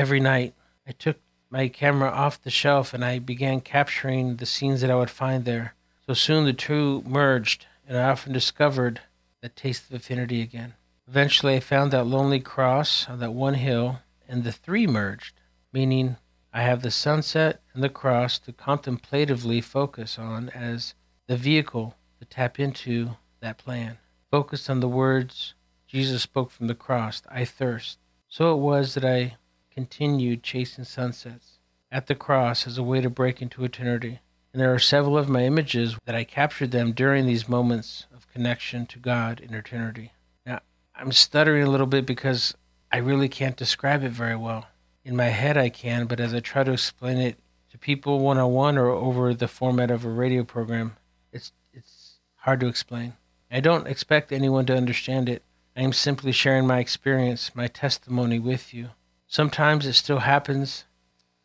every 0.00 0.18
night. 0.18 0.54
I 0.86 0.92
took 0.92 1.18
my 1.50 1.68
camera 1.68 2.08
off 2.08 2.40
the 2.40 2.48
shelf 2.48 2.94
and 2.94 3.04
I 3.04 3.18
began 3.18 3.60
capturing 3.60 4.36
the 4.36 4.46
scenes 4.46 4.80
that 4.80 4.90
I 4.90 4.94
would 4.94 5.10
find 5.10 5.44
there. 5.44 5.74
So 6.06 6.14
soon 6.14 6.46
the 6.46 6.54
two 6.54 7.02
merged, 7.06 7.66
and 7.86 7.98
I 7.98 8.08
often 8.08 8.32
discovered 8.32 9.02
that 9.42 9.56
taste 9.56 9.90
of 9.90 9.96
affinity 9.96 10.40
again. 10.40 10.72
Eventually, 11.06 11.56
I 11.56 11.60
found 11.60 11.90
that 11.90 12.06
lonely 12.06 12.40
cross 12.40 13.06
on 13.10 13.18
that 13.18 13.34
one 13.34 13.54
hill, 13.54 13.98
and 14.26 14.42
the 14.42 14.52
three 14.52 14.86
merged, 14.86 15.34
meaning 15.70 16.16
I 16.50 16.62
have 16.62 16.80
the 16.80 16.90
sunset 16.90 17.60
and 17.74 17.84
the 17.84 17.90
cross 17.90 18.38
to 18.40 18.54
contemplatively 18.54 19.60
focus 19.60 20.18
on 20.18 20.48
as 20.48 20.94
the 21.26 21.36
vehicle 21.36 21.94
to 22.20 22.24
tap 22.24 22.58
into 22.58 23.16
that 23.40 23.58
plan. 23.58 23.98
Focused 24.30 24.70
on 24.70 24.80
the 24.80 24.88
words 24.88 25.52
Jesus 25.86 26.22
spoke 26.22 26.50
from 26.50 26.68
the 26.68 26.74
cross 26.74 27.20
I 27.28 27.44
thirst. 27.44 27.98
So 28.28 28.54
it 28.54 28.58
was 28.60 28.94
that 28.94 29.04
I 29.04 29.36
continued 29.80 30.42
chasing 30.42 30.84
sunsets 30.84 31.52
at 31.90 32.06
the 32.06 32.14
cross 32.14 32.66
as 32.66 32.76
a 32.76 32.82
way 32.82 33.00
to 33.00 33.08
break 33.08 33.40
into 33.40 33.64
eternity. 33.64 34.20
And 34.52 34.60
there 34.60 34.74
are 34.74 34.78
several 34.78 35.16
of 35.16 35.26
my 35.26 35.44
images 35.44 35.96
that 36.04 36.14
I 36.14 36.22
captured 36.22 36.70
them 36.70 36.92
during 36.92 37.24
these 37.24 37.48
moments 37.48 38.04
of 38.14 38.30
connection 38.30 38.84
to 38.88 38.98
God 38.98 39.40
in 39.40 39.54
eternity. 39.54 40.12
Now, 40.44 40.60
I'm 40.94 41.12
stuttering 41.12 41.62
a 41.62 41.70
little 41.70 41.86
bit 41.86 42.04
because 42.04 42.54
I 42.92 42.98
really 42.98 43.30
can't 43.30 43.56
describe 43.56 44.04
it 44.04 44.12
very 44.12 44.36
well. 44.36 44.66
In 45.02 45.16
my 45.16 45.28
head, 45.28 45.56
I 45.56 45.70
can, 45.70 46.04
but 46.04 46.20
as 46.20 46.34
I 46.34 46.40
try 46.40 46.62
to 46.62 46.72
explain 46.72 47.16
it 47.16 47.38
to 47.70 47.78
people 47.78 48.18
one 48.18 48.36
on 48.36 48.52
one 48.52 48.76
or 48.76 48.90
over 48.90 49.32
the 49.32 49.48
format 49.48 49.90
of 49.90 50.04
a 50.04 50.10
radio 50.10 50.44
program, 50.44 50.98
it's, 51.32 51.52
it's 51.72 52.18
hard 52.36 52.60
to 52.60 52.66
explain. 52.66 53.14
I 53.50 53.60
don't 53.60 53.86
expect 53.86 54.30
anyone 54.30 54.66
to 54.66 54.76
understand 54.76 55.30
it. 55.30 55.42
I 55.74 55.80
am 55.80 55.94
simply 55.94 56.32
sharing 56.32 56.66
my 56.66 56.80
experience, 56.80 57.54
my 57.54 57.66
testimony 57.66 58.38
with 58.38 58.74
you. 58.74 58.90
Sometimes 59.30 59.86
it 59.86 59.92
still 59.92 60.18
happens 60.18 60.86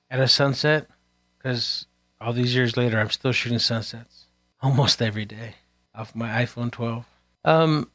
at 0.10 0.20
a 0.20 0.28
sunset 0.28 0.88
because 1.38 1.86
all 2.20 2.34
these 2.34 2.56
years 2.56 2.76
later, 2.76 3.00
I'm 3.00 3.12
still 3.12 3.32
shooting 3.32 3.60
sunsets 3.60 4.26
almost 4.60 5.04
every 5.04 5.26
day 5.26 5.58
off 5.94 6.16
my 6.16 6.44
iPhone 6.44 6.72
12. 6.72 7.06
Um, 7.46 7.92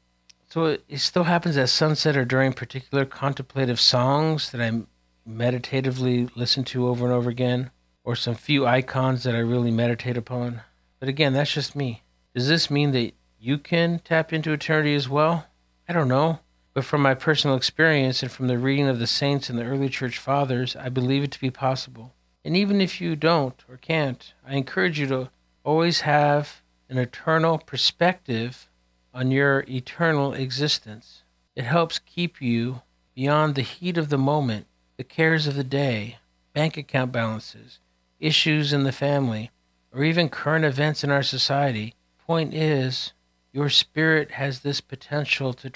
so 0.49 0.67
it, 0.67 0.85
it 0.89 0.99
still 0.99 1.25
happens 1.25 1.57
at 1.57 1.71
sunset 1.71 2.17
or 2.17 2.25
during 2.25 2.53
particular 2.53 3.05
contemplative 3.05 3.81
songs 3.81 4.53
that 4.53 4.61
I 4.61 4.81
meditatively 5.27 6.29
listen 6.37 6.63
to 6.67 6.87
over 6.87 7.05
and 7.05 7.13
over 7.13 7.29
again, 7.29 7.73
or 8.05 8.15
some 8.15 8.37
few 8.37 8.69
icons 8.69 9.25
that 9.25 9.35
I 9.35 9.41
really 9.41 9.73
meditate 9.73 10.17
upon. 10.17 10.61
But 11.01 11.09
again, 11.09 11.33
that's 11.33 11.53
just 11.53 11.75
me. 11.75 12.05
Does 12.33 12.47
this 12.47 12.71
mean 12.71 12.93
that 12.93 13.13
you 13.41 13.59
can 13.59 13.99
tap 13.99 14.33
into 14.33 14.53
eternity 14.53 14.95
as 14.95 15.09
well? 15.09 15.47
I 15.89 15.93
don't 15.93 16.07
know. 16.07 16.39
But 16.73 16.85
from 16.85 17.03
my 17.03 17.15
personal 17.15 17.57
experience 17.57 18.23
and 18.23 18.31
from 18.31 18.47
the 18.47 18.59
reading 18.59 18.87
of 18.87 19.01
the 19.01 19.07
saints 19.07 19.51
and 19.51 19.59
the 19.59 19.65
early 19.65 19.89
church 19.89 20.19
fathers, 20.19 20.77
I 20.77 20.89
believe 20.89 21.25
it 21.25 21.33
to 21.33 21.41
be 21.41 21.51
possible. 21.51 22.15
And 22.45 22.57
even 22.57 22.81
if 22.81 23.01
you 23.01 23.17
don't 23.17 23.63
or 23.69 23.77
can't, 23.77 24.33
I 24.47 24.55
encourage 24.55 24.99
you 24.99 25.07
to 25.09 25.31
always 25.65 26.03
have 26.03 26.63
an 26.89 26.99
eternal 26.99 27.59
perspective 27.59 28.69
on 29.13 29.31
your 29.31 29.65
eternal 29.69 30.33
existence. 30.33 31.23
It 31.57 31.65
helps 31.65 31.99
keep 31.99 32.41
you 32.41 32.83
beyond 33.15 33.55
the 33.55 33.63
heat 33.63 33.99
of 33.99 34.09
the 34.09 34.19
moment, 34.19 34.67
the 34.97 35.05
cares 35.05 35.47
of 35.47 35.57
the 35.57 35.65
day, 35.65 36.19
bank 36.53 36.77
account 36.77 37.11
balances, 37.11 37.81
issues 38.21 38.73
in 38.73 38.85
the 38.85 38.93
family, 38.93 39.51
or 39.93 40.05
even 40.05 40.29
current 40.29 40.65
events 40.65 41.03
in 41.03 41.11
our 41.11 41.23
society. 41.23 41.95
Point 42.27 42.55
is, 42.55 43.13
your 43.53 43.69
spirit 43.69 44.33
has 44.33 44.61
this 44.61 44.81
potential 44.81 45.53
to 45.55 45.69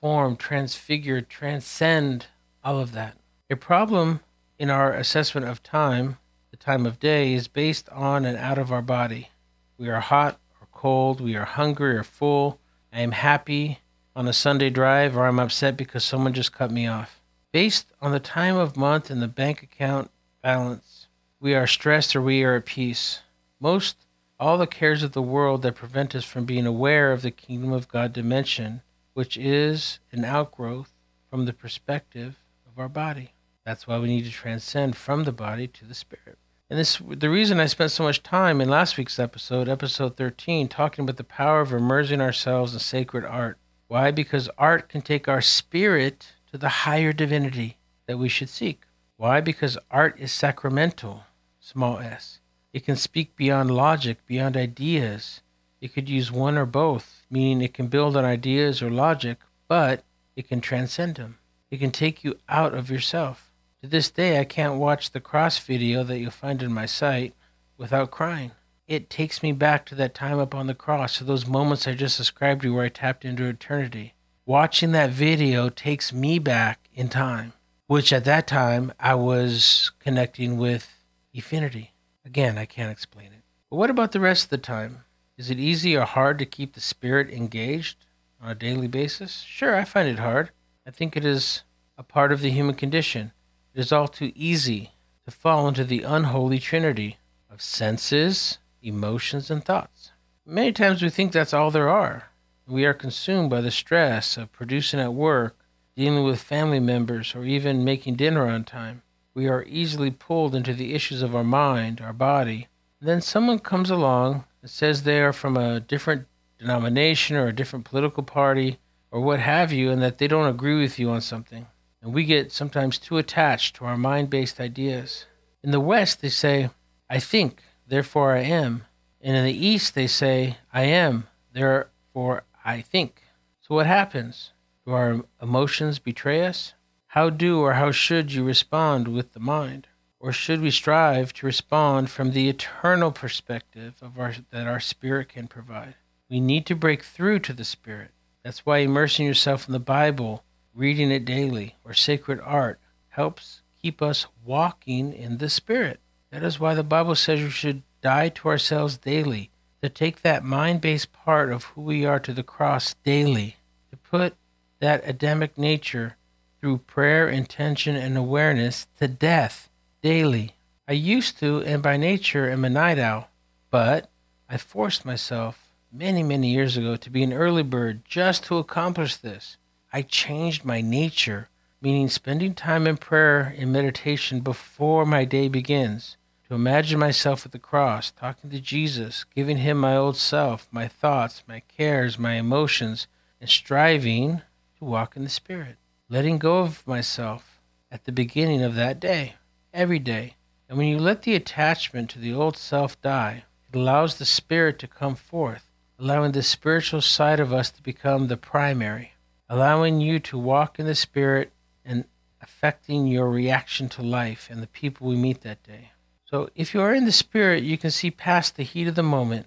transform, 0.00 0.34
transfigure, 0.34 1.20
transcend 1.20 2.26
all 2.64 2.80
of 2.80 2.92
that. 2.92 3.18
A 3.50 3.56
problem 3.56 4.20
in 4.58 4.70
our 4.70 4.94
assessment 4.94 5.46
of 5.46 5.62
time, 5.62 6.16
the 6.50 6.56
time 6.56 6.86
of 6.86 6.98
day, 6.98 7.34
is 7.34 7.48
based 7.48 7.86
on 7.90 8.24
and 8.24 8.38
out 8.38 8.56
of 8.56 8.72
our 8.72 8.80
body. 8.80 9.28
We 9.76 9.90
are 9.90 10.00
hot 10.00 10.38
or 10.58 10.68
cold, 10.72 11.20
we 11.20 11.36
are 11.36 11.44
hungry 11.44 11.96
or 11.96 12.02
full. 12.02 12.58
I 12.90 13.00
am 13.00 13.12
happy 13.12 13.80
on 14.16 14.26
a 14.26 14.32
Sunday 14.32 14.70
drive, 14.70 15.18
or 15.18 15.26
I'm 15.26 15.38
upset 15.38 15.76
because 15.76 16.02
someone 16.02 16.32
just 16.32 16.54
cut 16.54 16.70
me 16.70 16.86
off. 16.86 17.20
Based 17.52 17.92
on 18.00 18.12
the 18.12 18.20
time 18.20 18.56
of 18.56 18.78
month 18.78 19.10
and 19.10 19.20
the 19.20 19.28
bank 19.28 19.62
account 19.62 20.10
balance, 20.42 21.08
we 21.40 21.54
are 21.54 21.66
stressed 21.66 22.16
or 22.16 22.22
we 22.22 22.42
are 22.42 22.56
at 22.56 22.64
peace. 22.64 23.20
Most 23.60 23.96
all 24.38 24.56
the 24.56 24.66
cares 24.66 25.02
of 25.02 25.12
the 25.12 25.20
world 25.20 25.60
that 25.60 25.74
prevent 25.74 26.14
us 26.14 26.24
from 26.24 26.46
being 26.46 26.66
aware 26.66 27.12
of 27.12 27.20
the 27.20 27.30
kingdom 27.30 27.70
of 27.70 27.88
God 27.88 28.14
dimension, 28.14 28.80
which 29.14 29.36
is 29.36 30.00
an 30.12 30.24
outgrowth 30.24 30.92
from 31.28 31.44
the 31.44 31.52
perspective 31.52 32.36
of 32.66 32.78
our 32.78 32.88
body. 32.88 33.34
That's 33.64 33.86
why 33.86 33.98
we 33.98 34.08
need 34.08 34.24
to 34.24 34.30
transcend 34.30 34.96
from 34.96 35.24
the 35.24 35.32
body 35.32 35.66
to 35.68 35.84
the 35.84 35.94
spirit. 35.94 36.38
And 36.70 36.78
this 36.78 37.00
the 37.08 37.30
reason 37.30 37.58
I 37.58 37.66
spent 37.66 37.90
so 37.90 38.04
much 38.04 38.22
time 38.22 38.60
in 38.60 38.68
last 38.68 38.96
week's 38.96 39.18
episode, 39.18 39.68
episode 39.68 40.16
13, 40.16 40.68
talking 40.68 41.02
about 41.02 41.16
the 41.16 41.24
power 41.24 41.60
of 41.60 41.72
immersing 41.72 42.20
ourselves 42.20 42.72
in 42.72 42.78
sacred 42.78 43.24
art. 43.24 43.58
Why? 43.88 44.12
Because 44.12 44.48
art 44.56 44.88
can 44.88 45.02
take 45.02 45.26
our 45.26 45.40
spirit 45.40 46.34
to 46.52 46.58
the 46.58 46.68
higher 46.68 47.12
divinity 47.12 47.78
that 48.06 48.18
we 48.18 48.28
should 48.28 48.48
seek. 48.48 48.84
Why? 49.16 49.40
Because 49.40 49.76
art 49.90 50.18
is 50.18 50.30
sacramental, 50.30 51.24
small 51.58 51.98
s. 51.98 52.38
It 52.72 52.84
can 52.84 52.96
speak 52.96 53.34
beyond 53.34 53.72
logic, 53.72 54.24
beyond 54.26 54.56
ideas. 54.56 55.42
It 55.80 55.92
could 55.92 56.08
use 56.08 56.30
one 56.30 56.56
or 56.56 56.66
both, 56.66 57.19
meaning 57.30 57.62
it 57.62 57.74
can 57.74 57.86
build 57.86 58.16
on 58.16 58.24
ideas 58.24 58.82
or 58.82 58.90
logic, 58.90 59.38
but 59.68 60.04
it 60.36 60.48
can 60.48 60.60
transcend 60.60 61.14
them. 61.16 61.38
It 61.70 61.78
can 61.78 61.90
take 61.90 62.24
you 62.24 62.38
out 62.48 62.74
of 62.74 62.90
yourself. 62.90 63.52
To 63.82 63.88
this 63.88 64.10
day, 64.10 64.38
I 64.38 64.44
can't 64.44 64.74
watch 64.74 65.10
the 65.10 65.20
cross 65.20 65.58
video 65.58 66.02
that 66.04 66.18
you'll 66.18 66.30
find 66.30 66.62
in 66.62 66.72
my 66.72 66.86
site 66.86 67.34
without 67.78 68.10
crying. 68.10 68.50
It 68.86 69.08
takes 69.08 69.42
me 69.42 69.52
back 69.52 69.86
to 69.86 69.94
that 69.94 70.14
time 70.14 70.38
up 70.38 70.54
on 70.54 70.66
the 70.66 70.74
cross, 70.74 71.18
to 71.18 71.24
those 71.24 71.46
moments 71.46 71.86
I 71.86 71.94
just 71.94 72.18
described 72.18 72.62
to 72.62 72.68
you 72.68 72.74
where 72.74 72.86
I 72.86 72.88
tapped 72.88 73.24
into 73.24 73.44
eternity. 73.44 74.14
Watching 74.44 74.90
that 74.92 75.10
video 75.10 75.68
takes 75.68 76.12
me 76.12 76.40
back 76.40 76.88
in 76.92 77.08
time, 77.08 77.52
which 77.86 78.12
at 78.12 78.24
that 78.24 78.48
time 78.48 78.92
I 78.98 79.14
was 79.14 79.92
connecting 80.00 80.58
with 80.58 81.04
infinity. 81.32 81.92
Again, 82.24 82.58
I 82.58 82.66
can't 82.66 82.90
explain 82.90 83.26
it. 83.26 83.44
But 83.70 83.76
what 83.76 83.90
about 83.90 84.10
the 84.10 84.20
rest 84.20 84.44
of 84.44 84.50
the 84.50 84.58
time? 84.58 85.04
Is 85.40 85.48
it 85.48 85.58
easy 85.58 85.96
or 85.96 86.04
hard 86.04 86.38
to 86.40 86.44
keep 86.44 86.74
the 86.74 86.82
spirit 86.82 87.30
engaged 87.30 88.04
on 88.42 88.50
a 88.50 88.54
daily 88.54 88.88
basis? 88.88 89.40
Sure, 89.40 89.74
I 89.74 89.84
find 89.84 90.06
it 90.06 90.18
hard. 90.18 90.50
I 90.86 90.90
think 90.90 91.16
it 91.16 91.24
is 91.24 91.62
a 91.96 92.02
part 92.02 92.30
of 92.30 92.42
the 92.42 92.50
human 92.50 92.74
condition. 92.74 93.32
It 93.72 93.80
is 93.80 93.90
all 93.90 94.06
too 94.06 94.32
easy 94.34 94.90
to 95.24 95.30
fall 95.30 95.66
into 95.66 95.82
the 95.82 96.02
unholy 96.02 96.58
trinity 96.58 97.16
of 97.48 97.62
senses, 97.62 98.58
emotions, 98.82 99.50
and 99.50 99.64
thoughts. 99.64 100.12
Many 100.44 100.72
times 100.72 101.02
we 101.02 101.08
think 101.08 101.32
that's 101.32 101.54
all 101.54 101.70
there 101.70 101.88
are. 101.88 102.24
We 102.66 102.84
are 102.84 102.92
consumed 102.92 103.48
by 103.48 103.62
the 103.62 103.70
stress 103.70 104.36
of 104.36 104.52
producing 104.52 105.00
at 105.00 105.14
work, 105.14 105.56
dealing 105.96 106.22
with 106.22 106.42
family 106.42 106.80
members, 106.80 107.34
or 107.34 107.44
even 107.44 107.82
making 107.82 108.16
dinner 108.16 108.46
on 108.46 108.64
time. 108.64 109.00
We 109.32 109.48
are 109.48 109.64
easily 109.66 110.10
pulled 110.10 110.54
into 110.54 110.74
the 110.74 110.92
issues 110.92 111.22
of 111.22 111.34
our 111.34 111.42
mind, 111.42 112.02
our 112.02 112.12
body. 112.12 112.68
And 113.00 113.08
then 113.08 113.22
someone 113.22 113.58
comes 113.58 113.88
along 113.88 114.44
and 114.62 114.70
says 114.70 115.02
they 115.02 115.20
are 115.20 115.32
from 115.32 115.56
a 115.56 115.80
different 115.80 116.26
denomination 116.58 117.36
or 117.36 117.46
a 117.46 117.54
different 117.54 117.84
political 117.84 118.22
party 118.22 118.78
or 119.10 119.20
what 119.20 119.40
have 119.40 119.72
you, 119.72 119.90
and 119.90 120.00
that 120.02 120.18
they 120.18 120.28
don't 120.28 120.48
agree 120.48 120.80
with 120.80 120.98
you 120.98 121.10
on 121.10 121.20
something. 121.20 121.66
And 122.02 122.14
we 122.14 122.24
get 122.24 122.52
sometimes 122.52 122.98
too 122.98 123.18
attached 123.18 123.76
to 123.76 123.84
our 123.84 123.96
mind 123.96 124.30
based 124.30 124.60
ideas. 124.60 125.26
In 125.62 125.72
the 125.72 125.80
West, 125.80 126.22
they 126.22 126.28
say, 126.28 126.70
I 127.08 127.18
think, 127.18 127.62
therefore 127.86 128.36
I 128.36 128.42
am. 128.42 128.84
And 129.20 129.36
in 129.36 129.44
the 129.44 129.66
East, 129.66 129.94
they 129.94 130.06
say, 130.06 130.58
I 130.72 130.84
am, 130.84 131.26
therefore 131.52 132.44
I 132.64 132.80
think. 132.80 133.22
So 133.60 133.74
what 133.74 133.86
happens? 133.86 134.52
Do 134.86 134.92
our 134.92 135.24
emotions 135.42 135.98
betray 135.98 136.46
us? 136.46 136.74
How 137.08 137.28
do 137.28 137.60
or 137.60 137.74
how 137.74 137.90
should 137.90 138.32
you 138.32 138.44
respond 138.44 139.08
with 139.08 139.32
the 139.32 139.40
mind? 139.40 139.88
Or 140.20 140.32
should 140.32 140.60
we 140.60 140.70
strive 140.70 141.32
to 141.34 141.46
respond 141.46 142.10
from 142.10 142.32
the 142.32 142.50
eternal 142.50 143.10
perspective 143.10 143.94
of 144.02 144.18
our, 144.18 144.34
that 144.50 144.66
our 144.66 144.78
spirit 144.78 145.30
can 145.30 145.48
provide? 145.48 145.94
We 146.28 146.40
need 146.40 146.66
to 146.66 146.76
break 146.76 147.02
through 147.02 147.38
to 147.40 147.54
the 147.54 147.64
spirit. 147.64 148.10
That's 148.44 148.66
why 148.66 148.78
immersing 148.78 149.26
yourself 149.26 149.66
in 149.66 149.72
the 149.72 149.80
Bible 149.80 150.44
reading 150.74 151.10
it 151.10 151.24
daily, 151.24 151.76
or 151.84 151.94
sacred 151.94 152.38
art 152.44 152.78
helps 153.08 153.62
keep 153.80 154.02
us 154.02 154.26
walking 154.44 155.12
in 155.12 155.38
the 155.38 155.48
Spirit. 155.48 156.00
That 156.30 156.42
is 156.42 156.60
why 156.60 156.74
the 156.74 156.84
Bible 156.84 157.14
says 157.14 157.40
we 157.40 157.50
should 157.50 157.82
die 158.02 158.28
to 158.28 158.48
ourselves 158.48 158.98
daily, 158.98 159.50
to 159.82 159.88
take 159.88 160.22
that 160.22 160.44
mind 160.44 160.80
based 160.80 161.12
part 161.12 161.50
of 161.50 161.64
who 161.64 161.82
we 161.82 162.04
are 162.04 162.20
to 162.20 162.32
the 162.32 162.42
cross 162.42 162.94
daily, 163.04 163.56
to 163.90 163.96
put 163.96 164.34
that 164.80 165.02
Adamic 165.04 165.58
nature 165.58 166.16
through 166.60 166.78
prayer, 166.78 167.28
intention, 167.28 167.96
and 167.96 168.16
awareness 168.16 168.86
to 168.98 169.08
death 169.08 169.69
daily. 170.00 170.54
I 170.88 170.92
used 170.92 171.38
to, 171.38 171.62
and 171.62 171.82
by 171.82 171.96
nature 171.96 172.50
am 172.50 172.64
a 172.64 172.70
night 172.70 172.98
owl, 172.98 173.30
but 173.70 174.10
I 174.48 174.56
forced 174.56 175.04
myself 175.04 175.72
many, 175.92 176.22
many 176.22 176.50
years 176.50 176.76
ago 176.76 176.96
to 176.96 177.10
be 177.10 177.22
an 177.22 177.32
early 177.32 177.62
bird 177.62 178.04
just 178.04 178.44
to 178.44 178.58
accomplish 178.58 179.16
this. 179.16 179.56
I 179.92 180.02
changed 180.02 180.64
my 180.64 180.80
nature, 180.80 181.48
meaning 181.80 182.08
spending 182.08 182.54
time 182.54 182.86
in 182.86 182.96
prayer 182.96 183.54
and 183.56 183.72
meditation 183.72 184.40
before 184.40 185.06
my 185.06 185.24
day 185.24 185.48
begins, 185.48 186.16
to 186.48 186.54
imagine 186.54 186.98
myself 186.98 187.46
at 187.46 187.52
the 187.52 187.58
cross, 187.58 188.10
talking 188.10 188.50
to 188.50 188.60
Jesus, 188.60 189.24
giving 189.34 189.58
him 189.58 189.78
my 189.78 189.96
old 189.96 190.16
self, 190.16 190.68
my 190.70 190.88
thoughts, 190.88 191.42
my 191.46 191.60
cares, 191.60 192.18
my 192.18 192.34
emotions, 192.34 193.06
and 193.40 193.48
striving 193.48 194.42
to 194.78 194.84
walk 194.84 195.16
in 195.16 195.24
the 195.24 195.30
Spirit, 195.30 195.76
letting 196.08 196.38
go 196.38 196.58
of 196.58 196.86
myself 196.86 197.60
at 197.90 198.04
the 198.04 198.12
beginning 198.12 198.62
of 198.62 198.74
that 198.74 199.00
day, 199.00 199.34
every 199.72 199.98
day. 199.98 200.34
And 200.68 200.78
when 200.78 200.88
you 200.88 200.98
let 200.98 201.22
the 201.22 201.34
attachment 201.34 202.10
to 202.10 202.18
the 202.18 202.32
old 202.32 202.56
self 202.56 203.00
die, 203.00 203.44
it 203.72 203.76
allows 203.76 204.16
the 204.16 204.24
Spirit 204.24 204.78
to 204.80 204.86
come 204.86 205.14
forth, 205.14 205.70
allowing 205.98 206.32
the 206.32 206.42
spiritual 206.42 207.00
side 207.00 207.40
of 207.40 207.52
us 207.52 207.70
to 207.70 207.82
become 207.82 208.28
the 208.28 208.36
primary, 208.36 209.12
allowing 209.48 210.00
you 210.00 210.18
to 210.20 210.38
walk 210.38 210.78
in 210.78 210.86
the 210.86 210.94
Spirit 210.94 211.52
and 211.84 212.04
affecting 212.40 213.06
your 213.06 213.28
reaction 213.28 213.88
to 213.90 214.02
life 214.02 214.48
and 214.50 214.62
the 214.62 214.66
people 214.66 215.08
we 215.08 215.16
meet 215.16 215.42
that 215.42 215.62
day. 215.62 215.90
So 216.24 216.48
if 216.54 216.74
you 216.74 216.80
are 216.80 216.94
in 216.94 217.04
the 217.04 217.12
Spirit, 217.12 217.64
you 217.64 217.76
can 217.76 217.90
see 217.90 218.10
past 218.10 218.56
the 218.56 218.62
heat 218.62 218.88
of 218.88 218.94
the 218.94 219.02
moment, 219.02 219.46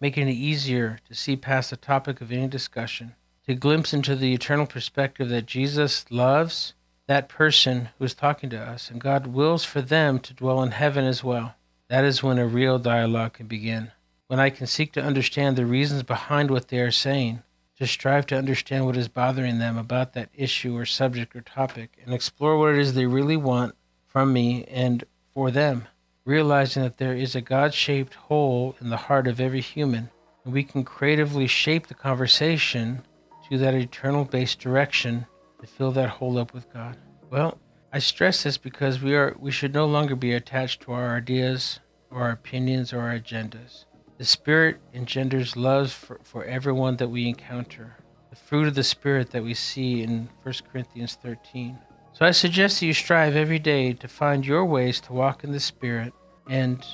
making 0.00 0.28
it 0.28 0.32
easier 0.32 0.98
to 1.08 1.14
see 1.14 1.36
past 1.36 1.70
the 1.70 1.76
topic 1.76 2.20
of 2.20 2.32
any 2.32 2.48
discussion 2.48 3.14
to 3.46 3.54
glimpse 3.54 3.92
into 3.92 4.16
the 4.16 4.32
eternal 4.32 4.66
perspective 4.66 5.28
that 5.28 5.46
Jesus 5.46 6.10
loves 6.10 6.74
that 7.06 7.28
person 7.28 7.90
who 7.98 8.04
is 8.04 8.14
talking 8.14 8.50
to 8.50 8.58
us, 8.58 8.90
and 8.90 9.00
God 9.00 9.26
wills 9.26 9.64
for 9.64 9.82
them 9.82 10.18
to 10.20 10.34
dwell 10.34 10.62
in 10.62 10.70
heaven 10.70 11.04
as 11.04 11.22
well. 11.22 11.54
That 11.88 12.04
is 12.04 12.22
when 12.22 12.38
a 12.38 12.46
real 12.46 12.78
dialogue 12.78 13.34
can 13.34 13.46
begin. 13.46 13.92
When 14.26 14.40
I 14.40 14.50
can 14.50 14.66
seek 14.66 14.92
to 14.92 15.02
understand 15.02 15.56
the 15.56 15.66
reasons 15.66 16.02
behind 16.02 16.50
what 16.50 16.68
they 16.68 16.78
are 16.78 16.90
saying, 16.90 17.42
to 17.78 17.86
strive 17.86 18.26
to 18.26 18.38
understand 18.38 18.86
what 18.86 18.96
is 18.96 19.08
bothering 19.08 19.58
them 19.58 19.76
about 19.76 20.14
that 20.14 20.30
issue 20.34 20.76
or 20.76 20.86
subject 20.86 21.36
or 21.36 21.42
topic, 21.42 21.98
and 22.04 22.14
explore 22.14 22.56
what 22.58 22.72
it 22.72 22.78
is 22.78 22.94
they 22.94 23.06
really 23.06 23.36
want 23.36 23.74
from 24.06 24.32
me 24.32 24.64
and 24.64 25.04
for 25.34 25.50
them, 25.50 25.88
realizing 26.24 26.82
that 26.82 26.96
there 26.96 27.14
is 27.14 27.34
a 27.34 27.40
God 27.40 27.74
shaped 27.74 28.14
hole 28.14 28.76
in 28.80 28.88
the 28.88 28.96
heart 28.96 29.26
of 29.26 29.40
every 29.40 29.60
human, 29.60 30.08
and 30.44 30.54
we 30.54 30.64
can 30.64 30.84
creatively 30.84 31.46
shape 31.46 31.88
the 31.88 31.94
conversation 31.94 33.02
to 33.50 33.58
that 33.58 33.74
eternal 33.74 34.24
based 34.24 34.58
direction 34.58 35.26
to 35.64 35.72
fill 35.72 35.92
that 35.92 36.10
hole 36.10 36.36
up 36.38 36.52
with 36.52 36.70
God? 36.72 36.96
Well, 37.30 37.58
I 37.92 37.98
stress 37.98 38.42
this 38.42 38.58
because 38.58 39.00
we 39.00 39.14
are 39.14 39.34
we 39.38 39.50
should 39.50 39.72
no 39.72 39.86
longer 39.86 40.14
be 40.14 40.32
attached 40.34 40.82
to 40.82 40.92
our 40.92 41.16
ideas 41.16 41.80
or 42.10 42.22
our 42.22 42.32
opinions 42.32 42.92
or 42.92 43.00
our 43.00 43.18
agendas. 43.18 43.86
The 44.18 44.24
Spirit 44.24 44.76
engenders 44.92 45.56
love 45.56 45.90
for, 45.90 46.20
for 46.22 46.44
everyone 46.44 46.96
that 46.98 47.08
we 47.08 47.28
encounter. 47.28 47.96
The 48.30 48.36
fruit 48.36 48.68
of 48.68 48.74
the 48.74 48.84
Spirit 48.84 49.30
that 49.30 49.42
we 49.42 49.54
see 49.54 50.02
in 50.02 50.28
1 50.42 50.54
Corinthians 50.70 51.16
13. 51.22 51.78
So 52.12 52.26
I 52.26 52.30
suggest 52.30 52.80
that 52.80 52.86
you 52.86 52.92
strive 52.92 53.34
every 53.34 53.58
day 53.58 53.94
to 53.94 54.06
find 54.06 54.46
your 54.46 54.64
ways 54.64 55.00
to 55.02 55.12
walk 55.12 55.44
in 55.44 55.52
the 55.52 55.60
Spirit 55.60 56.12
and 56.48 56.84